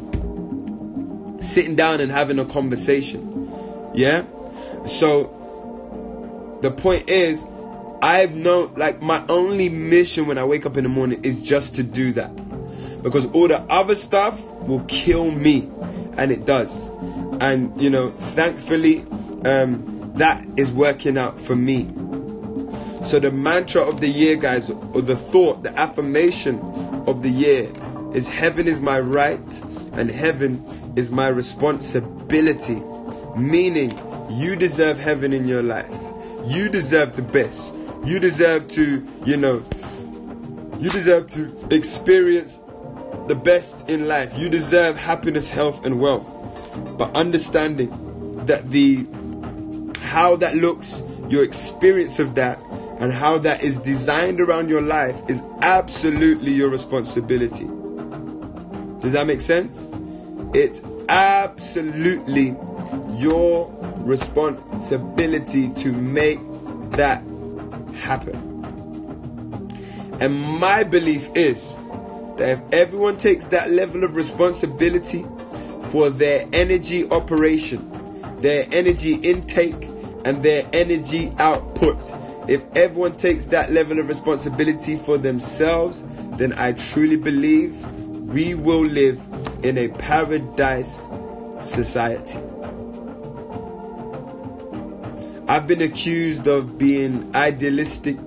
[1.40, 3.27] sitting down and having a conversation.
[3.98, 4.24] Yeah?
[4.87, 7.44] So the point is,
[8.00, 11.74] I've known like my only mission when I wake up in the morning is just
[11.76, 12.32] to do that.
[13.02, 15.68] Because all the other stuff will kill me.
[16.16, 16.88] And it does.
[17.40, 19.00] And you know, thankfully,
[19.44, 21.84] um, that is working out for me.
[23.04, 26.61] So the mantra of the year, guys, or the thought, the affirmation
[27.08, 27.72] of the year
[28.14, 29.40] is heaven is my right
[29.94, 32.81] and heaven is my responsibility
[33.37, 33.90] meaning
[34.31, 35.92] you deserve heaven in your life.
[36.46, 37.74] You deserve the best.
[38.04, 39.62] You deserve to, you know,
[40.79, 42.60] you deserve to experience
[43.26, 44.38] the best in life.
[44.38, 46.26] You deserve happiness, health, and wealth.
[46.96, 49.06] But understanding that the
[50.00, 52.58] how that looks, your experience of that,
[52.98, 57.66] and how that is designed around your life is absolutely your responsibility.
[59.00, 59.88] Does that make sense?
[60.54, 62.56] It's absolutely
[63.19, 66.38] your responsibility to make
[66.92, 67.23] that
[67.94, 68.44] happen.
[70.21, 71.77] And my belief is
[72.37, 75.25] that if everyone takes that level of responsibility
[75.90, 79.88] for their energy operation, their energy intake,
[80.25, 81.96] and their energy output,
[82.48, 86.02] if everyone takes that level of responsibility for themselves,
[86.38, 87.75] then I truly believe
[88.29, 89.21] we will live
[89.62, 91.08] in a paradise
[91.60, 92.38] society.
[95.49, 98.19] I've been accused of being idealistic.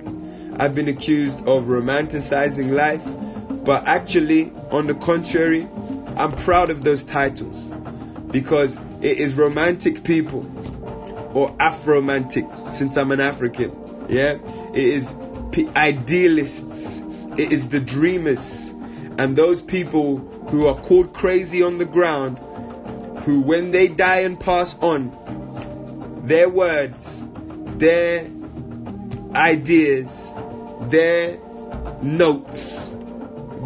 [0.57, 3.03] I've been accused of romanticizing life.
[3.63, 5.67] But actually, on the contrary,
[6.17, 7.71] I'm proud of those titles
[8.31, 10.39] because it is romantic people
[11.35, 13.71] or Afromantic since I'm an African.
[14.09, 14.39] Yeah,
[14.73, 15.13] it is
[15.75, 17.03] idealists.
[17.37, 18.73] It is the dreamers
[19.19, 20.17] and those people
[20.49, 22.39] who are called crazy on the ground,
[23.19, 25.09] who when they die and pass on,
[26.23, 27.23] their words,
[27.77, 28.27] their
[29.35, 30.31] ideas,
[30.89, 31.37] their
[32.01, 32.93] notes,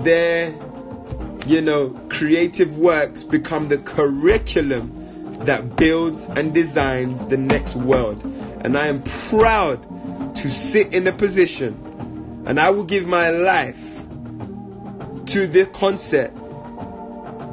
[0.03, 0.53] their,
[1.45, 4.91] you know, creative works become the curriculum
[5.45, 8.24] that builds and designs the next world.
[8.62, 13.82] And I am proud to sit in a position and I will give my life
[15.28, 16.36] to the concept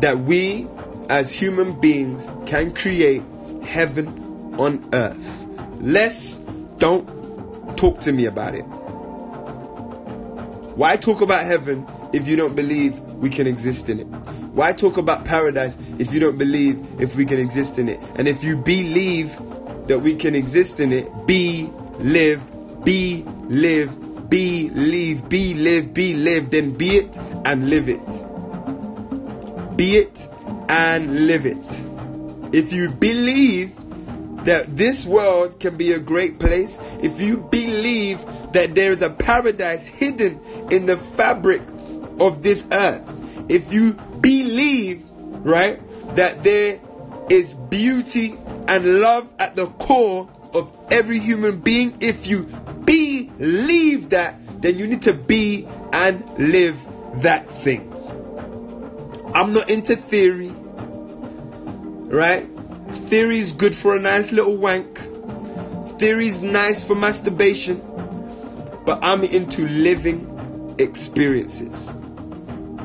[0.01, 0.67] that we
[1.09, 3.23] as human beings can create
[3.65, 4.22] heaven
[4.59, 5.47] on earth.
[5.81, 6.39] Let's
[6.79, 8.65] don't talk to me about it.
[10.75, 14.07] Why talk about heaven if you don't believe we can exist in it?
[14.55, 18.01] Why talk about paradise if you don't believe if we can exist in it?
[18.17, 19.37] And if you believe
[19.87, 22.43] that we can exist in it, be, live,
[22.85, 28.07] be, live, be, live, be, live, be, live, then be it and live it.
[29.77, 30.29] Be it
[30.69, 32.55] and live it.
[32.55, 33.73] If you believe
[34.45, 39.11] that this world can be a great place if you believe that there is a
[39.11, 40.41] paradise hidden
[40.71, 41.63] in the fabric
[42.19, 43.03] of this earth.
[43.51, 45.03] If you believe,
[45.45, 45.81] right,
[46.17, 46.81] that there
[47.31, 48.39] is beauty
[48.69, 52.43] and love at the core of every human being, if you
[52.85, 56.77] believe that, then you need to be and live
[57.23, 57.89] that thing.
[59.35, 60.53] I'm not into theory,
[62.11, 62.47] right?
[63.09, 64.99] Theory's good for a nice little wank.
[65.99, 67.81] Theory's nice for masturbation.
[68.85, 71.91] But I'm into living experiences.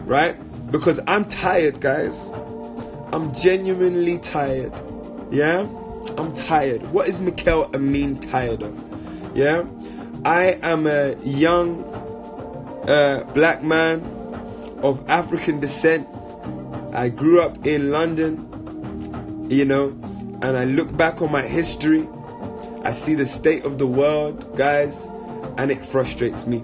[0.05, 0.35] Right?
[0.71, 2.29] Because I'm tired, guys.
[3.13, 4.73] I'm genuinely tired.
[5.31, 5.67] Yeah?
[6.17, 6.81] I'm tired.
[6.91, 9.35] What is Mikel Amin tired of?
[9.35, 9.65] Yeah?
[10.25, 11.83] I am a young
[12.87, 14.01] uh, black man
[14.81, 16.07] of African descent.
[16.93, 18.46] I grew up in London,
[19.49, 19.87] you know,
[20.41, 22.07] and I look back on my history,
[22.83, 25.05] I see the state of the world, guys,
[25.57, 26.63] and it frustrates me.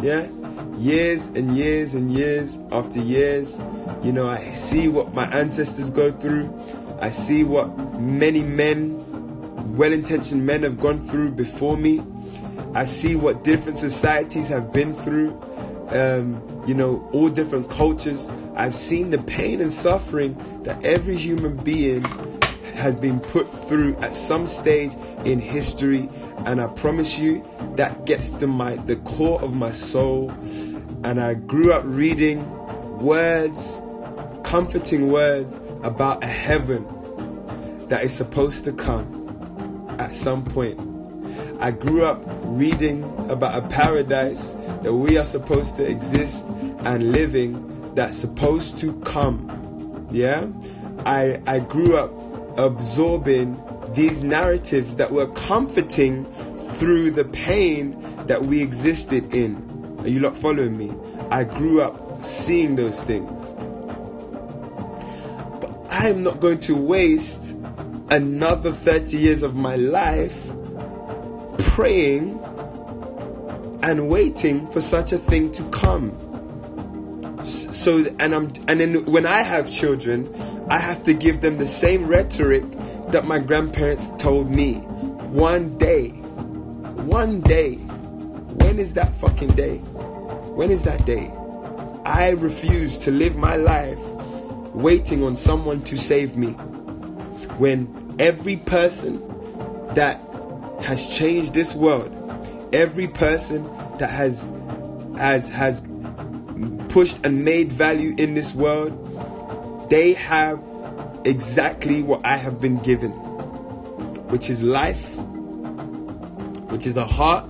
[0.00, 0.28] Yeah?
[0.76, 3.60] Years and years and years after years,
[4.02, 6.52] you know, I see what my ancestors go through.
[7.00, 12.02] I see what many men, well intentioned men, have gone through before me.
[12.74, 15.40] I see what different societies have been through.
[15.92, 18.30] Um, you know, all different cultures.
[18.54, 22.02] I've seen the pain and suffering that every human being
[22.74, 24.92] has been put through at some stage
[25.24, 26.08] in history
[26.46, 27.44] and I promise you
[27.76, 30.30] that gets to my the core of my soul
[31.04, 32.48] and I grew up reading
[32.98, 33.82] words
[34.42, 36.86] comforting words about a heaven
[37.88, 40.91] that is supposed to come at some point.
[41.62, 44.50] I grew up reading about a paradise
[44.82, 46.44] that we are supposed to exist
[46.80, 50.08] and living that's supposed to come.
[50.10, 50.48] Yeah?
[51.06, 52.10] I I grew up
[52.58, 53.62] absorbing
[53.94, 56.24] these narratives that were comforting
[56.78, 57.96] through the pain
[58.26, 59.54] that we existed in.
[60.00, 60.90] Are you not following me?
[61.30, 63.52] I grew up seeing those things.
[65.60, 67.54] But I'm not going to waste
[68.10, 70.51] another 30 years of my life
[71.70, 72.38] praying
[73.82, 76.16] and waiting for such a thing to come.
[77.42, 80.32] So and I'm and then when I have children,
[80.70, 82.64] I have to give them the same rhetoric
[83.08, 84.76] that my grandparents told me.
[85.32, 89.78] One day, one day, when is that fucking day?
[89.78, 91.32] When is that day?
[92.04, 93.98] I refuse to live my life
[94.74, 96.52] waiting on someone to save me.
[97.58, 99.20] When every person
[99.94, 100.20] that
[100.82, 102.10] has changed this world,
[102.72, 103.64] every person
[103.98, 104.50] that has
[105.16, 105.82] has has
[106.88, 108.98] pushed and made value in this world
[109.92, 110.58] they have
[111.26, 113.10] exactly what I have been given,
[114.30, 115.18] which is life,
[116.70, 117.44] which is a heart,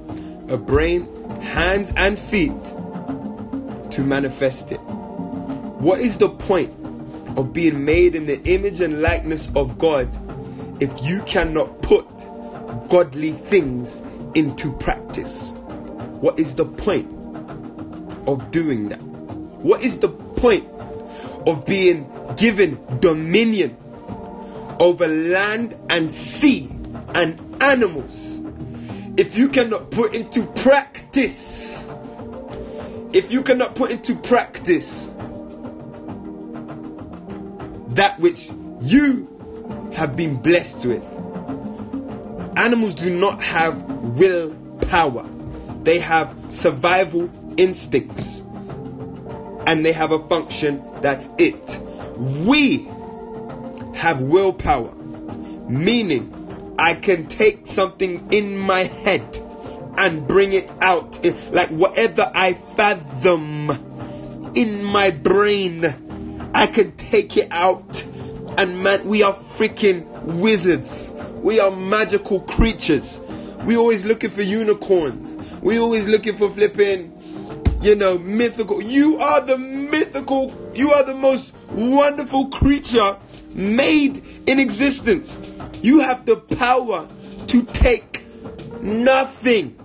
[0.48, 1.06] a brain,
[1.40, 2.50] hands, and feet,
[3.92, 4.78] to manifest it.
[4.78, 6.72] What is the point
[7.38, 10.08] of being made in the image and likeness of God
[10.82, 12.04] if you cannot put
[12.92, 14.02] godly things
[14.34, 15.52] into practice?
[16.20, 17.08] What is the point
[18.28, 19.00] of doing that?
[19.00, 20.68] What is the point
[21.46, 23.78] of being given dominion
[24.78, 26.70] over land and sea
[27.14, 28.42] and animals
[29.16, 31.88] if you cannot put into practice
[33.14, 35.06] if you cannot put into practice
[37.94, 38.50] that which
[38.82, 41.11] you have been blessed with
[42.56, 43.82] animals do not have
[44.18, 45.28] willpower
[45.82, 48.40] they have survival instincts
[49.66, 51.78] and they have a function that's it
[52.16, 52.88] we
[53.94, 54.94] have willpower,
[55.68, 59.22] meaning I can take something in my head
[59.96, 61.24] and bring it out.
[61.52, 63.70] Like whatever I fathom
[64.54, 68.04] in my brain, I can take it out.
[68.58, 71.14] And man, we are freaking wizards.
[71.42, 73.20] We are magical creatures.
[73.64, 75.36] We always looking for unicorns.
[75.60, 77.12] We always looking for flipping,
[77.82, 78.80] you know, mythical.
[78.80, 83.16] You are the mythical, you are the most wonderful creature
[83.54, 85.36] made in existence.
[85.82, 87.08] You have the power
[87.48, 88.24] to take
[88.80, 89.76] nothing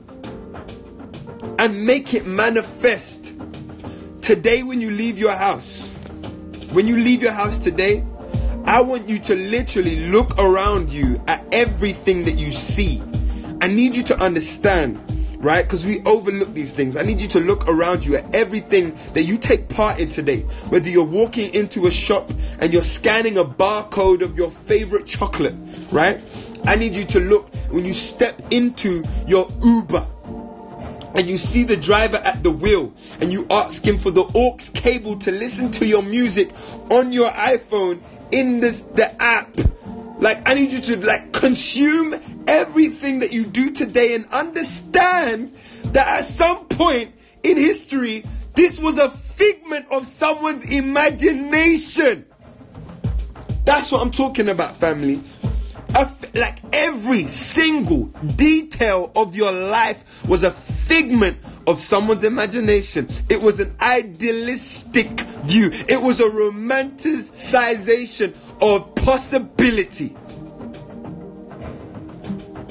[1.58, 3.34] and make it manifest.
[4.22, 5.89] Today, when you leave your house,
[6.72, 8.03] when you leave your house today,
[8.68, 13.01] I want you to literally look around you at everything that you see.
[13.61, 15.01] I need you to understand
[15.38, 15.63] right?
[15.63, 16.97] Because we overlook these things.
[16.97, 20.39] I need you to look around you at everything that you take part in today.
[20.70, 25.53] Whether you're walking into a shop and you're scanning a barcode of your favorite chocolate,
[25.91, 26.20] right?
[26.65, 30.07] I need you to look when you step into your Uber
[31.15, 34.57] and you see the driver at the wheel and you ask him for the aux
[34.74, 36.51] cable to listen to your music
[36.89, 38.01] on your iPhone
[38.32, 39.55] in this the app
[40.19, 42.15] like, I need you to like consume
[42.47, 45.55] everything that you do today and understand
[45.86, 47.13] that at some point
[47.43, 48.25] in history,
[48.55, 52.25] this was a figment of someone's imagination.
[53.63, 55.21] That's what I'm talking about, family.
[56.34, 58.05] like every single
[58.36, 61.38] detail of your life was a figment
[61.68, 63.07] of someone's imagination.
[63.30, 65.70] It was an idealistic view.
[65.88, 70.15] It was a romanticization of possibility.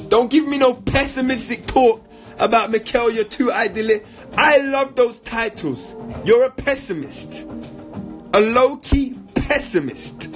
[0.09, 2.03] Don't give me no pessimistic talk
[2.39, 4.07] about Mikel, you're too idyllic.
[4.37, 5.97] I love those titles.
[6.25, 7.47] You're a pessimist.
[8.35, 10.31] A low key pessimist.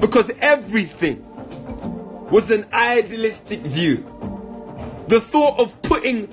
[0.00, 1.22] Because everything
[2.30, 3.98] was an idealistic view.
[5.08, 6.28] The thought of putting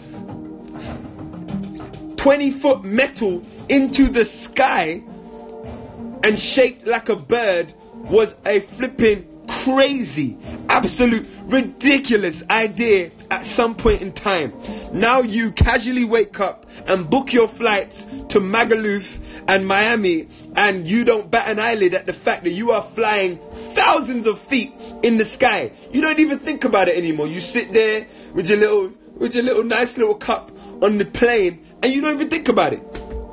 [2.21, 5.03] 20 foot metal into the sky
[6.23, 10.37] and shaped like a bird was a flipping crazy,
[10.69, 14.53] absolute ridiculous idea at some point in time.
[14.93, 19.17] Now you casually wake up and book your flights to Magaluf
[19.47, 23.37] and Miami and you don't bat an eyelid at the fact that you are flying
[23.73, 25.71] thousands of feet in the sky.
[25.91, 27.25] You don't even think about it anymore.
[27.25, 28.05] You sit there
[28.35, 30.51] with your little with your little nice little cup
[30.83, 32.83] on the plane and you don't even think about it.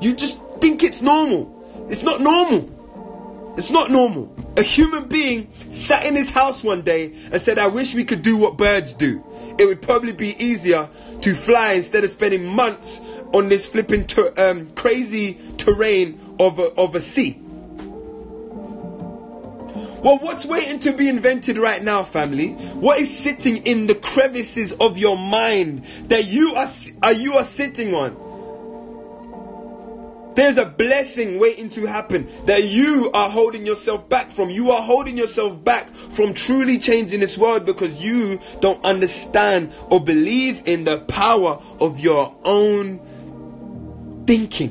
[0.01, 1.55] You just think it's normal.
[1.91, 3.55] It's not normal.
[3.57, 4.35] It's not normal.
[4.57, 8.23] A human being sat in his house one day and said, I wish we could
[8.23, 9.25] do what birds do.
[9.59, 10.89] It would probably be easier
[11.23, 13.01] to fly instead of spending months
[13.35, 17.37] on this flipping ter- um, crazy terrain of a, of a sea.
[20.01, 22.53] Well, what's waiting to be invented right now, family?
[22.53, 26.69] What is sitting in the crevices of your mind that you are,
[27.03, 28.28] are you are sitting on?
[30.39, 34.51] There's a blessing waiting to happen that you are holding yourself back from.
[34.51, 40.01] You are holding yourself back from truly changing this world because you don't understand or
[40.01, 43.01] believe in the power of your own
[44.29, 44.71] thinking.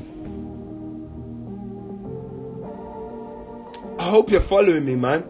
[3.98, 5.28] I hope you're following me, man.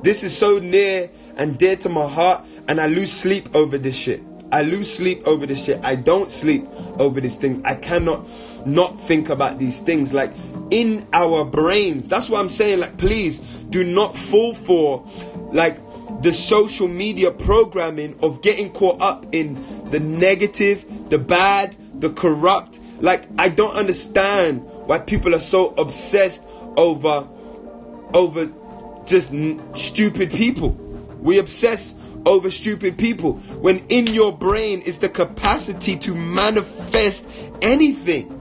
[0.00, 3.94] This is so near and dear to my heart, and I lose sleep over this
[3.94, 4.22] shit.
[4.52, 5.80] I lose sleep over this shit.
[5.82, 6.66] I don't sleep
[6.98, 7.58] over these things.
[7.64, 8.26] I cannot
[8.66, 10.32] not think about these things like
[10.70, 12.08] in our brains.
[12.08, 12.80] That's what I'm saying.
[12.80, 15.06] Like, please do not fall for
[15.52, 15.78] like
[16.22, 22.78] the social media programming of getting caught up in the negative, the bad, the corrupt.
[23.00, 26.42] Like, I don't understand why people are so obsessed
[26.76, 27.28] over
[28.14, 28.50] over
[29.04, 30.70] just n- stupid people.
[31.20, 31.94] We obsess
[32.24, 37.26] over stupid people when in your brain is the capacity to manifest
[37.60, 38.38] anything.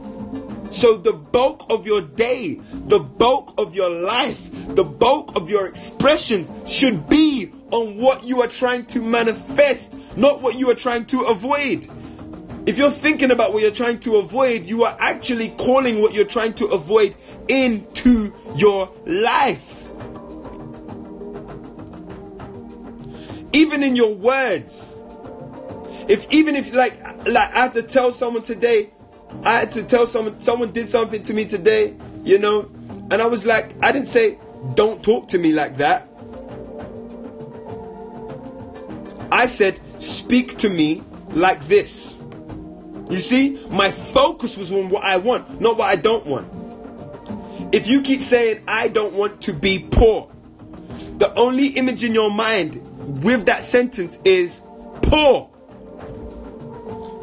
[0.72, 5.68] So the bulk of your day, the bulk of your life, the bulk of your
[5.68, 11.06] expressions should be on what you are trying to manifest, not what you are trying
[11.08, 11.90] to avoid.
[12.66, 16.26] If you're thinking about what you're trying to avoid, you are actually calling what you're
[16.26, 17.16] trying to avoid
[17.50, 19.92] into your life.
[23.52, 24.96] Even in your words.
[26.08, 26.98] If even if like
[27.28, 28.92] like I had to tell someone today,
[29.44, 32.70] I had to tell someone someone did something to me today, you know,
[33.10, 34.38] and I was like, I didn't say,
[34.76, 36.08] don't talk to me like that.
[39.32, 42.22] I said, speak to me like this.
[43.10, 46.48] You see, my focus was on what I want, not what I don't want.
[47.74, 50.32] If you keep saying, I don't want to be poor,
[51.18, 52.82] the only image in your mind
[53.22, 54.62] with that sentence is
[55.02, 55.51] poor.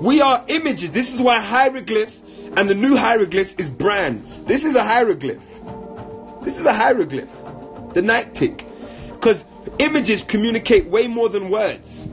[0.00, 0.92] We are images.
[0.92, 2.22] This is why hieroglyphs
[2.56, 4.42] and the new hieroglyphs is brands.
[4.44, 5.44] This is a hieroglyph.
[6.44, 7.30] This is a hieroglyph.
[7.94, 8.66] The Nike tick.
[9.12, 9.44] Because
[9.78, 12.08] images communicate way more than words.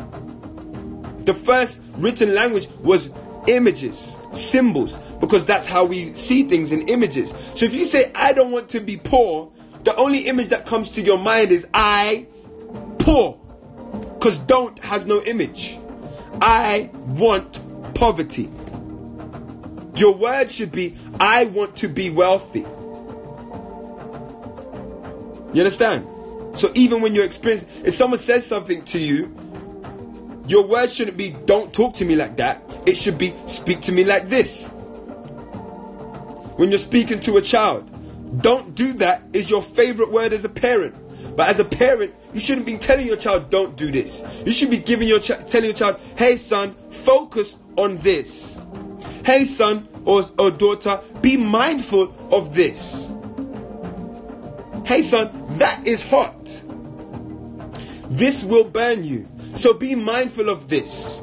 [1.26, 3.10] The first written language was
[3.48, 7.34] images, symbols, because that's how we see things in images.
[7.54, 9.52] So if you say, I don't want to be poor,
[9.84, 12.28] the only image that comes to your mind is I,
[12.98, 13.40] poor.
[14.14, 15.78] Because don't has no image.
[16.42, 17.60] I want
[17.96, 18.52] poverty.
[19.96, 22.66] Your word should be, I want to be wealthy.
[25.54, 26.08] You understand?
[26.58, 29.34] So even when you're experiencing, if someone says something to you,
[30.48, 32.62] your word shouldn't be, don't talk to me like that.
[32.86, 34.68] It should be, speak to me like this.
[36.58, 37.90] When you're speaking to a child,
[38.42, 40.96] don't do that is your favorite word as a parent.
[41.36, 44.24] But as a parent, you shouldn't be telling your child, don't do this.
[44.46, 48.60] You should be giving your ch- telling your child, hey son, focus on this.
[49.26, 53.12] Hey son or, or daughter, be mindful of this.
[54.86, 56.62] Hey son, that is hot.
[58.10, 59.28] This will burn you.
[59.54, 61.22] So be mindful of this.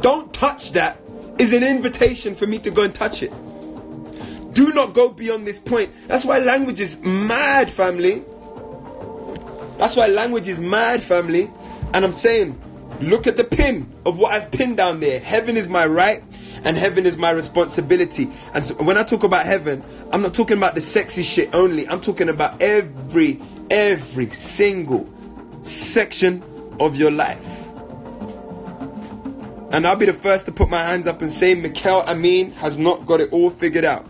[0.00, 0.98] Don't touch that
[1.38, 3.32] is an invitation for me to go and touch it.
[4.54, 5.90] Do not go beyond this point.
[6.08, 8.22] That's why language is mad, family.
[9.78, 11.50] That's why language is mad, family.
[11.92, 12.61] And I'm saying,
[13.02, 15.20] look at the pin of what I've pinned down there.
[15.20, 16.22] Heaven is my right
[16.64, 18.30] and heaven is my responsibility.
[18.54, 21.88] And so when I talk about heaven, I'm not talking about the sexy shit only.
[21.88, 23.40] I'm talking about every,
[23.70, 25.08] every single
[25.62, 26.42] section
[26.78, 27.58] of your life.
[29.72, 32.78] And I'll be the first to put my hands up and say Mikel Amin has
[32.78, 34.06] not got it all figured out.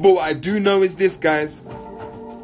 [0.00, 1.62] But what I do know is this, guys.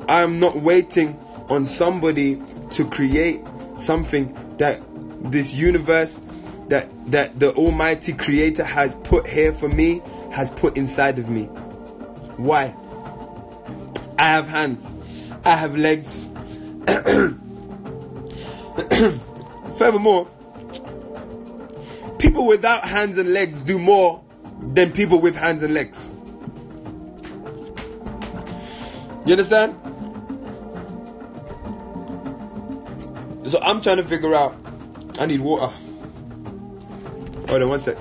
[0.09, 2.41] I am not waiting on somebody
[2.73, 3.41] to create
[3.79, 4.81] something that
[5.23, 6.21] this universe
[6.69, 10.03] that that the almighty creator has put here for me
[10.33, 11.45] has put inside of me.
[12.37, 12.75] Why?
[14.19, 14.95] I have hands.
[15.45, 16.31] I have legs.
[19.79, 20.29] Furthermore
[22.19, 24.23] people without hands and legs do more
[24.61, 26.11] than people with hands and legs.
[29.25, 29.77] You understand?
[33.47, 34.57] So i'm trying to figure out
[35.19, 35.73] i need water
[37.49, 37.97] Hold on one sec.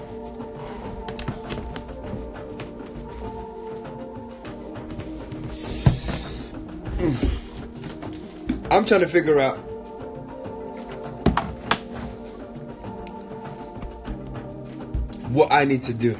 [6.98, 7.16] Hmm.
[8.72, 9.58] I'm trying to figure out
[15.30, 16.18] what I need to do.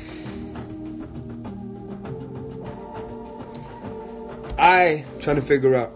[4.60, 5.90] I trying to figure out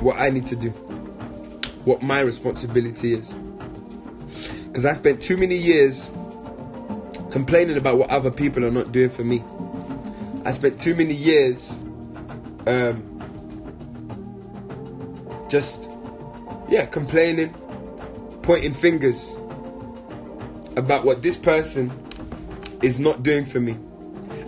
[0.00, 0.70] what I need to do.
[1.84, 3.34] What my responsibility is.
[4.70, 6.08] Because I spent too many years
[7.32, 9.42] complaining about what other people are not doing for me.
[10.44, 11.76] I spent too many years
[12.68, 13.04] um,
[15.48, 15.90] just,
[16.68, 17.52] yeah, complaining,
[18.42, 19.34] pointing fingers
[20.76, 21.90] about what this person
[22.80, 23.72] is not doing for me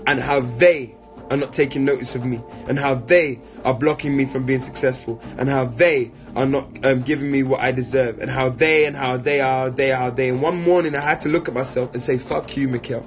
[0.07, 0.95] and how they
[1.31, 5.20] are not taking notice of me and how they are blocking me from being successful
[5.39, 8.97] and how they are not um, giving me what I deserve, and how they and
[8.97, 10.31] how they are, they are, they.
[10.31, 13.05] And one morning I had to look at myself and say, "Fuck you, Mikel."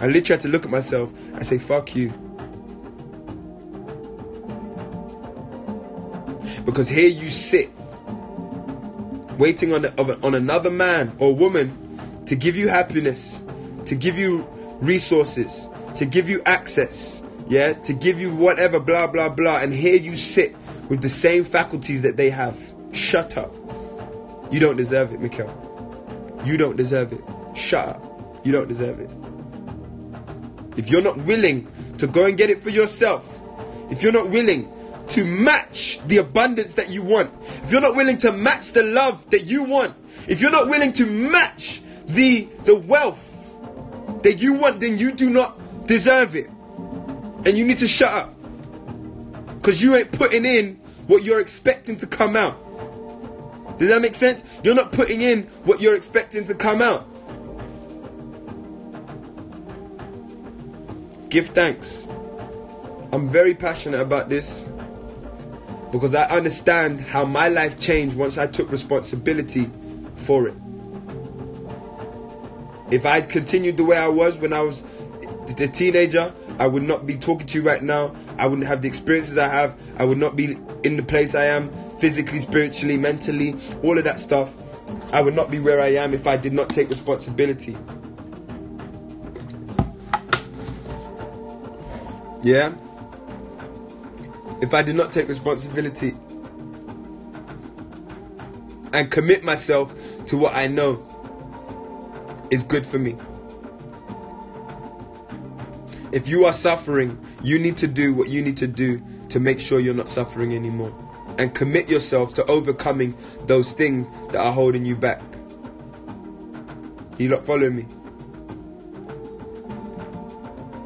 [0.00, 2.10] I literally had to look at myself and say, "Fuck you,"
[6.64, 7.70] because here you sit,
[9.38, 13.42] waiting on a, on another man or woman to give you happiness,
[13.86, 14.46] to give you
[14.80, 19.96] resources, to give you access, yeah, to give you whatever, blah blah blah, and here
[19.96, 20.54] you sit
[20.88, 22.56] with the same faculties that they have.
[22.92, 23.52] Shut up.
[24.52, 25.50] You don't deserve it, Mikel.
[26.44, 27.20] You don't deserve it.
[27.56, 28.40] Shut up.
[28.44, 29.10] You don't deserve it.
[30.78, 31.66] If you're not willing
[31.98, 33.40] to go and get it for yourself,
[33.90, 34.72] if you're not willing
[35.08, 37.28] to match the abundance that you want,
[37.64, 39.96] if you're not willing to match the love that you want,
[40.28, 43.24] if you're not willing to match the the wealth
[44.22, 45.58] that you want, then you do not
[45.88, 46.48] deserve it.
[47.44, 48.34] And you need to shut up.
[49.56, 50.76] Because you ain't putting in
[51.08, 52.56] what you're expecting to come out.
[53.78, 54.44] Does that make sense?
[54.62, 57.06] You're not putting in what you're expecting to come out.
[61.30, 62.06] Give thanks.
[63.12, 64.64] I'm very passionate about this
[65.92, 69.70] because I understand how my life changed once I took responsibility
[70.14, 70.54] for it.
[72.90, 74.84] If I had continued the way I was when I was
[75.60, 78.14] a teenager, I would not be talking to you right now.
[78.38, 79.80] I wouldn't have the experiences I have.
[79.98, 84.18] I would not be in the place I am physically, spiritually, mentally, all of that
[84.18, 84.56] stuff.
[85.12, 87.76] I would not be where I am if I did not take responsibility.
[92.42, 92.72] Yeah?
[94.60, 96.14] If I did not take responsibility
[98.92, 99.94] and commit myself
[100.26, 101.04] to what I know
[102.50, 103.16] is good for me.
[106.12, 109.60] If you are suffering, you need to do what you need to do to make
[109.60, 110.94] sure you're not suffering anymore.
[111.38, 115.20] And commit yourself to overcoming those things that are holding you back.
[117.18, 117.86] You lot follow me?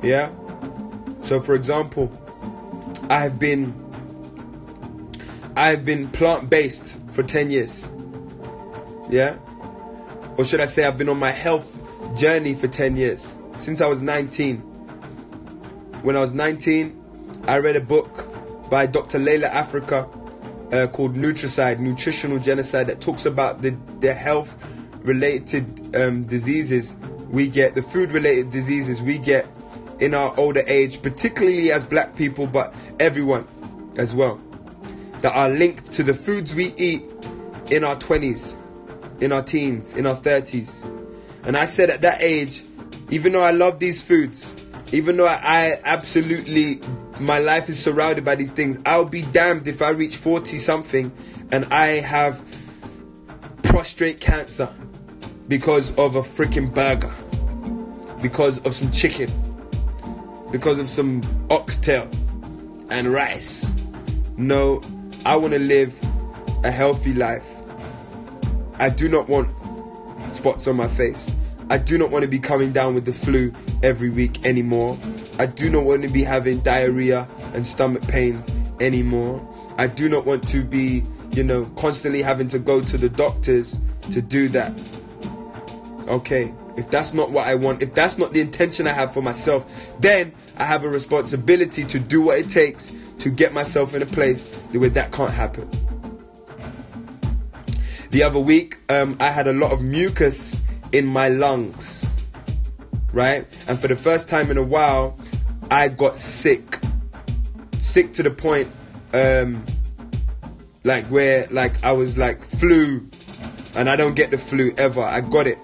[0.03, 0.31] Yeah?
[1.21, 2.11] So for example,
[3.09, 3.79] I have been
[5.55, 7.89] I have been plant-based for 10 years.
[9.11, 9.37] Yeah?
[10.39, 11.79] Or should I say I've been on my health
[12.17, 13.37] journey for 10 years.
[13.59, 14.72] Since I was 19.
[16.03, 18.29] When I was 19, I read a book
[18.69, 19.21] by Dr.
[19.21, 20.09] Llaila Afrika
[20.73, 24.57] uh, called Nutricide, Nutritional Genocide, that talks about the, the health
[25.05, 26.97] related um, diseases
[27.31, 29.47] we get, the food related diseases we get
[30.01, 33.47] in our older age, particularly as black people, but everyone
[33.97, 34.41] as well,
[35.21, 37.05] that are linked to the foods we eat
[37.71, 38.57] in our 20s,
[39.21, 40.85] in our teens, in our 30s.
[41.45, 42.65] And I said at that age,
[43.11, 44.57] even though I love these foods,
[44.93, 46.81] even though I, I absolutely
[47.19, 48.79] my life is surrounded by these things.
[48.85, 51.13] I'll be damned if I reach 40 something
[51.51, 52.45] and I have
[53.63, 54.69] prostrate cancer
[55.49, 57.13] because of a freaking burger,
[58.21, 59.31] because of some chicken,
[60.51, 62.09] because of some oxtail
[62.91, 63.75] and rice.
[64.37, 64.83] No,
[65.25, 65.95] I want to live
[66.65, 67.47] a healthy life.
[68.79, 69.51] I do not want
[70.33, 71.33] spots on my face.
[71.69, 73.53] I do not want to be coming down with the flu
[73.83, 74.99] every week anymore.
[75.39, 78.49] I do not want to be having diarrhea and stomach pains
[78.81, 79.47] anymore.
[79.79, 83.79] I do not want to be, you know, constantly having to go to the doctors
[84.11, 84.73] to do that.
[86.09, 89.23] Okay, if that's not what I want, if that's not the intention I have for
[89.23, 94.03] myself, then I have a responsibility to do what it takes to get myself in
[94.03, 95.71] a place where that can't happen.
[98.11, 100.61] The other week, um, I had a lot of mucus
[100.93, 102.07] in my lungs,
[103.13, 103.47] right?
[103.67, 105.19] And for the first time in a while,
[105.71, 106.79] I got sick,
[107.79, 108.71] sick to the point,
[109.15, 109.65] um,
[110.85, 113.09] like where like I was like flu,
[113.75, 115.03] and I don't get the flu ever.
[115.03, 115.59] I got it,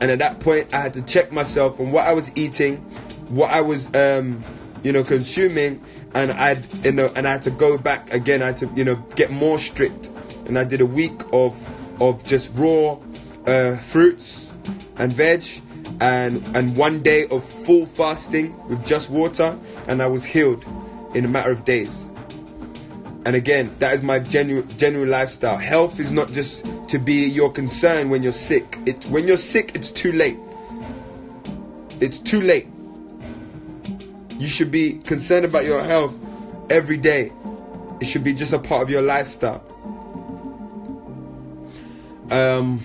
[0.00, 2.78] and at that point I had to check myself on what I was eating,
[3.28, 4.42] what I was, um,
[4.82, 5.80] you know, consuming,
[6.14, 8.42] and I, you know, and I had to go back again.
[8.42, 10.10] I had to, you know, get more strict,
[10.46, 11.64] and I did a week of
[12.02, 12.98] of just raw
[13.46, 14.43] uh, fruits
[14.96, 15.44] and veg
[16.00, 20.64] and and one day of full fasting with just water and I was healed
[21.14, 22.10] in a matter of days.
[23.26, 25.56] And again, that is my genuine genuine lifestyle.
[25.56, 28.78] Health is not just to be your concern when you're sick.
[28.86, 30.38] It when you're sick, it's too late.
[32.00, 32.66] It's too late.
[34.38, 36.14] You should be concerned about your health
[36.68, 37.32] every day.
[38.00, 39.62] It should be just a part of your lifestyle.
[42.30, 42.82] Um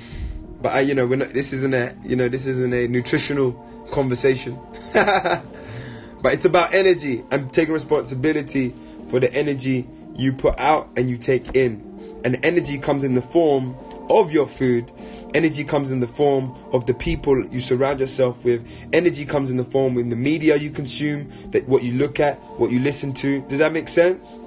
[0.62, 3.54] but I, you know, we're not, this isn't a, you know, this isn't a nutritional
[3.92, 4.60] conversation.
[4.94, 7.24] but it's about energy.
[7.32, 8.74] I'm taking responsibility
[9.10, 12.22] for the energy you put out and you take in.
[12.26, 13.76] And energy comes in the form
[14.10, 14.92] of your food.
[15.34, 18.68] Energy comes in the form of the people you surround yourself with.
[18.92, 22.38] Energy comes in the form in the media you consume, that what you look at,
[22.60, 23.42] what you listen to.
[23.44, 24.40] Does that make sense?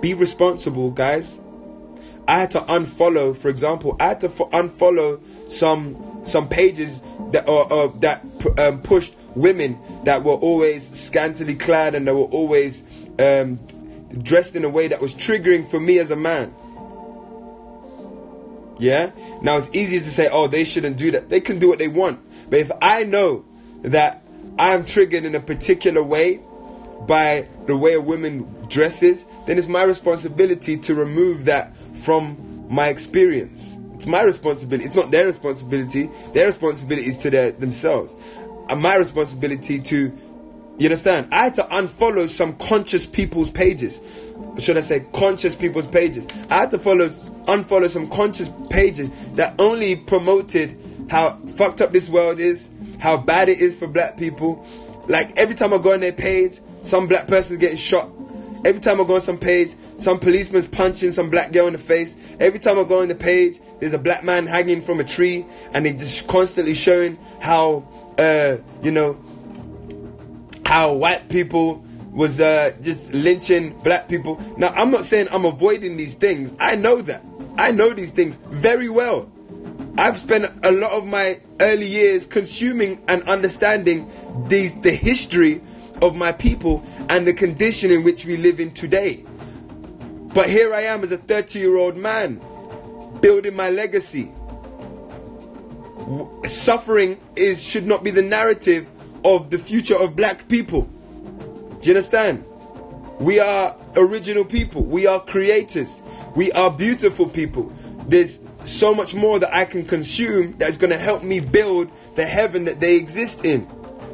[0.00, 1.40] Be responsible, guys.
[2.28, 5.20] I had to unfollow, for example, I had to f- unfollow
[5.50, 8.22] some some pages that uh, uh, that
[8.58, 12.84] um, pushed women that were always scantily clad and they were always
[13.18, 13.58] um,
[14.22, 16.54] dressed in a way that was triggering for me as a man.
[18.78, 19.10] Yeah?
[19.42, 21.30] Now it's easy to say, oh, they shouldn't do that.
[21.30, 22.20] They can do what they want.
[22.50, 23.44] But if I know
[23.82, 24.22] that
[24.58, 26.42] I'm triggered in a particular way
[27.06, 32.88] by the way a woman dresses, then it's my responsibility to remove that from my
[32.88, 33.78] experience.
[33.94, 34.84] It's my responsibility.
[34.84, 36.08] It's not their responsibility.
[36.32, 38.16] Their responsibility is to their, themselves.
[38.68, 40.16] And my responsibility to,
[40.78, 41.28] you understand?
[41.32, 44.00] I had to unfollow some conscious people's pages.
[44.58, 46.26] Should I say conscious people's pages?
[46.50, 50.78] I had to follow, unfollow some conscious pages that only promoted
[51.10, 52.70] how fucked up this world is,
[53.00, 54.64] how bad it is for black people.
[55.08, 58.10] Like every time I go on their page, some black person's getting shot.
[58.64, 61.78] Every time I go on some page, some policeman's punching some black girl in the
[61.78, 62.16] face.
[62.40, 65.46] Every time I go on the page, there's a black man hanging from a tree,
[65.72, 67.86] and they're just constantly showing how,
[68.18, 69.18] uh, you know,
[70.66, 74.42] how white people was uh, just lynching black people.
[74.56, 76.54] Now, I'm not saying I'm avoiding these things.
[76.58, 77.24] I know that.
[77.56, 79.30] I know these things very well.
[79.96, 84.10] I've spent a lot of my early years consuming and understanding
[84.46, 85.60] these the history
[86.02, 89.24] of my people and the condition in which we live in today.
[90.34, 92.40] But here I am as a 30 year old man
[93.20, 94.32] building my legacy.
[96.44, 98.90] Suffering is should not be the narrative
[99.24, 100.82] of the future of black people.
[100.82, 102.44] Do you understand?
[103.20, 104.82] We are original people.
[104.82, 106.02] We are creators.
[106.36, 107.72] We are beautiful people.
[108.06, 112.24] There's so much more that I can consume that's going to help me build the
[112.24, 113.68] heaven that they exist in.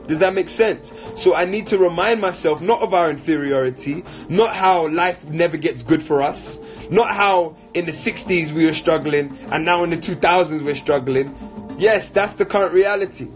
[0.06, 0.92] Does that make sense?
[1.16, 5.82] So I need to remind myself not of our inferiority, not how life never gets
[5.82, 6.58] good for us,
[6.90, 11.34] not how in the 60s we were struggling and now in the 2000s we're struggling.
[11.78, 13.28] Yes, that's the current reality.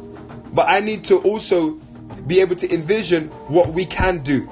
[0.53, 1.73] But I need to also
[2.27, 4.49] be able to envision what we can do.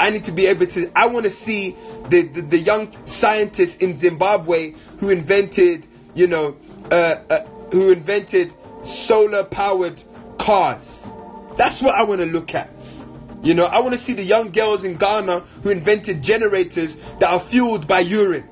[0.00, 1.76] I need to be able to, I want to see
[2.08, 6.56] the, the, the young scientists in Zimbabwe who invented, you know,
[6.90, 8.52] uh, uh, who invented
[8.82, 10.02] solar powered
[10.38, 11.01] cars.
[11.56, 12.70] That's what I want to look at.
[13.42, 17.30] You know, I want to see the young girls in Ghana who invented generators that
[17.30, 18.48] are fueled by urine.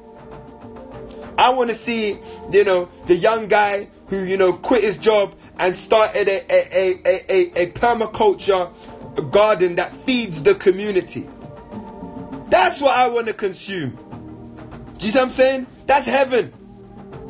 [1.38, 2.18] I want to see,
[2.52, 7.00] you know, the young guy who, you know, quit his job and started a, a,
[7.04, 8.72] a, a, a permaculture
[9.30, 11.28] garden that feeds the community.
[12.48, 13.90] That's what I want to consume.
[14.98, 15.66] Do you see what I'm saying?
[15.86, 16.52] That's heaven.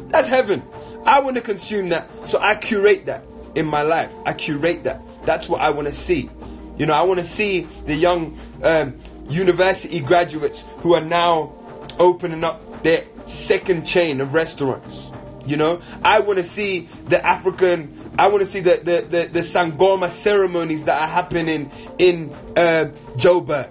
[0.08, 0.62] That's heaven.
[1.04, 2.08] I want to consume that.
[2.26, 3.22] So I curate that
[3.54, 4.12] in my life.
[4.24, 5.02] I curate that.
[5.24, 6.30] That's what I want to see.
[6.78, 8.98] You know, I want to see the young um,
[9.28, 11.52] university graduates who are now
[11.98, 15.10] opening up their second chain of restaurants.
[15.44, 18.12] You know, I want to see the African.
[18.18, 22.90] I want to see the the, the, the Sangoma ceremonies that are happening in uh,
[23.16, 23.70] Joburg.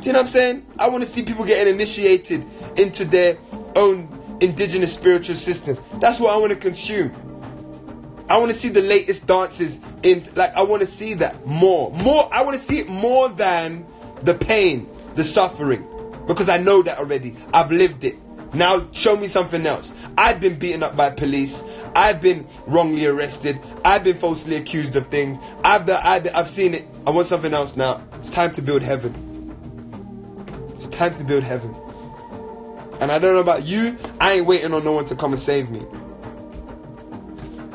[0.00, 0.66] Do you know what I'm saying?
[0.78, 3.36] I want to see people getting initiated into their
[3.76, 4.08] own
[4.40, 5.76] indigenous spiritual system.
[6.00, 7.12] That's what I want to consume.
[8.30, 11.90] I want to see the latest dances in like I want to see that more.
[11.90, 13.84] More I want to see it more than
[14.22, 15.84] the pain, the suffering
[16.28, 17.36] because I know that already.
[17.52, 18.16] I've lived it.
[18.54, 19.94] Now show me something else.
[20.16, 21.64] I've been beaten up by police.
[21.96, 23.58] I've been wrongly arrested.
[23.84, 25.36] I've been falsely accused of things.
[25.64, 26.86] I've been, I've, been, I've seen it.
[27.08, 28.00] I want something else now.
[28.14, 29.12] It's time to build heaven.
[30.74, 31.74] It's time to build heaven.
[33.00, 35.40] And I don't know about you, I ain't waiting on no one to come and
[35.40, 35.82] save me.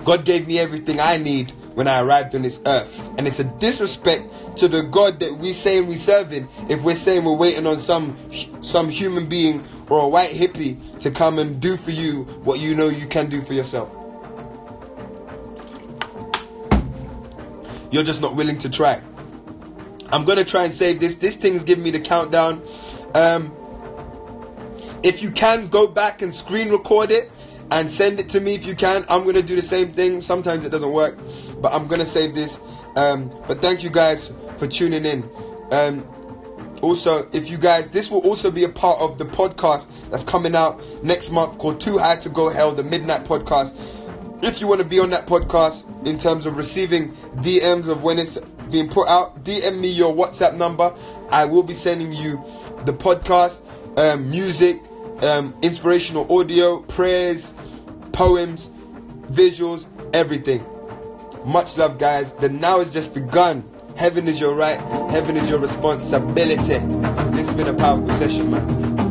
[0.05, 3.09] God gave me everything I need when I arrived on this earth.
[3.17, 7.23] And it's a disrespect to the God that we saying we serving if we're saying
[7.25, 8.15] we're waiting on some
[8.61, 12.75] some human being or a white hippie to come and do for you what you
[12.75, 13.91] know you can do for yourself.
[17.91, 19.01] You're just not willing to try.
[20.09, 21.15] I'm gonna try and save this.
[21.15, 22.61] This thing is giving me the countdown.
[23.15, 23.51] Um,
[25.03, 27.31] if you can, go back and screen record it
[27.71, 29.05] and send it to me if you can.
[29.09, 30.21] I'm to do the same thing.
[30.21, 31.17] Sometimes it doesn't work,
[31.61, 32.59] but I'm to save this.
[32.95, 35.29] Um, but thank you guys for tuning in.
[35.71, 36.05] Um,
[36.81, 40.55] also, if you guys, this will also be a part of the podcast that's coming
[40.55, 43.73] out next month called Too High to Go Hell, the Midnight Podcast.
[44.43, 48.19] If you want to be on that podcast in terms of receiving DMs of when
[48.19, 48.37] it's
[48.69, 50.93] being put out, DM me your WhatsApp number.
[51.31, 52.43] I will be sending you
[52.85, 53.61] the podcast,
[53.97, 54.81] um, music,
[55.21, 57.53] um, inspirational audio, prayers,
[58.11, 58.69] poems,
[59.31, 60.65] visuals, everything.
[61.45, 62.33] Much love, guys.
[62.33, 63.63] The now has just begun.
[63.95, 66.79] Heaven is your right, heaven is your responsibility.
[67.35, 69.04] This has been a powerful session, man.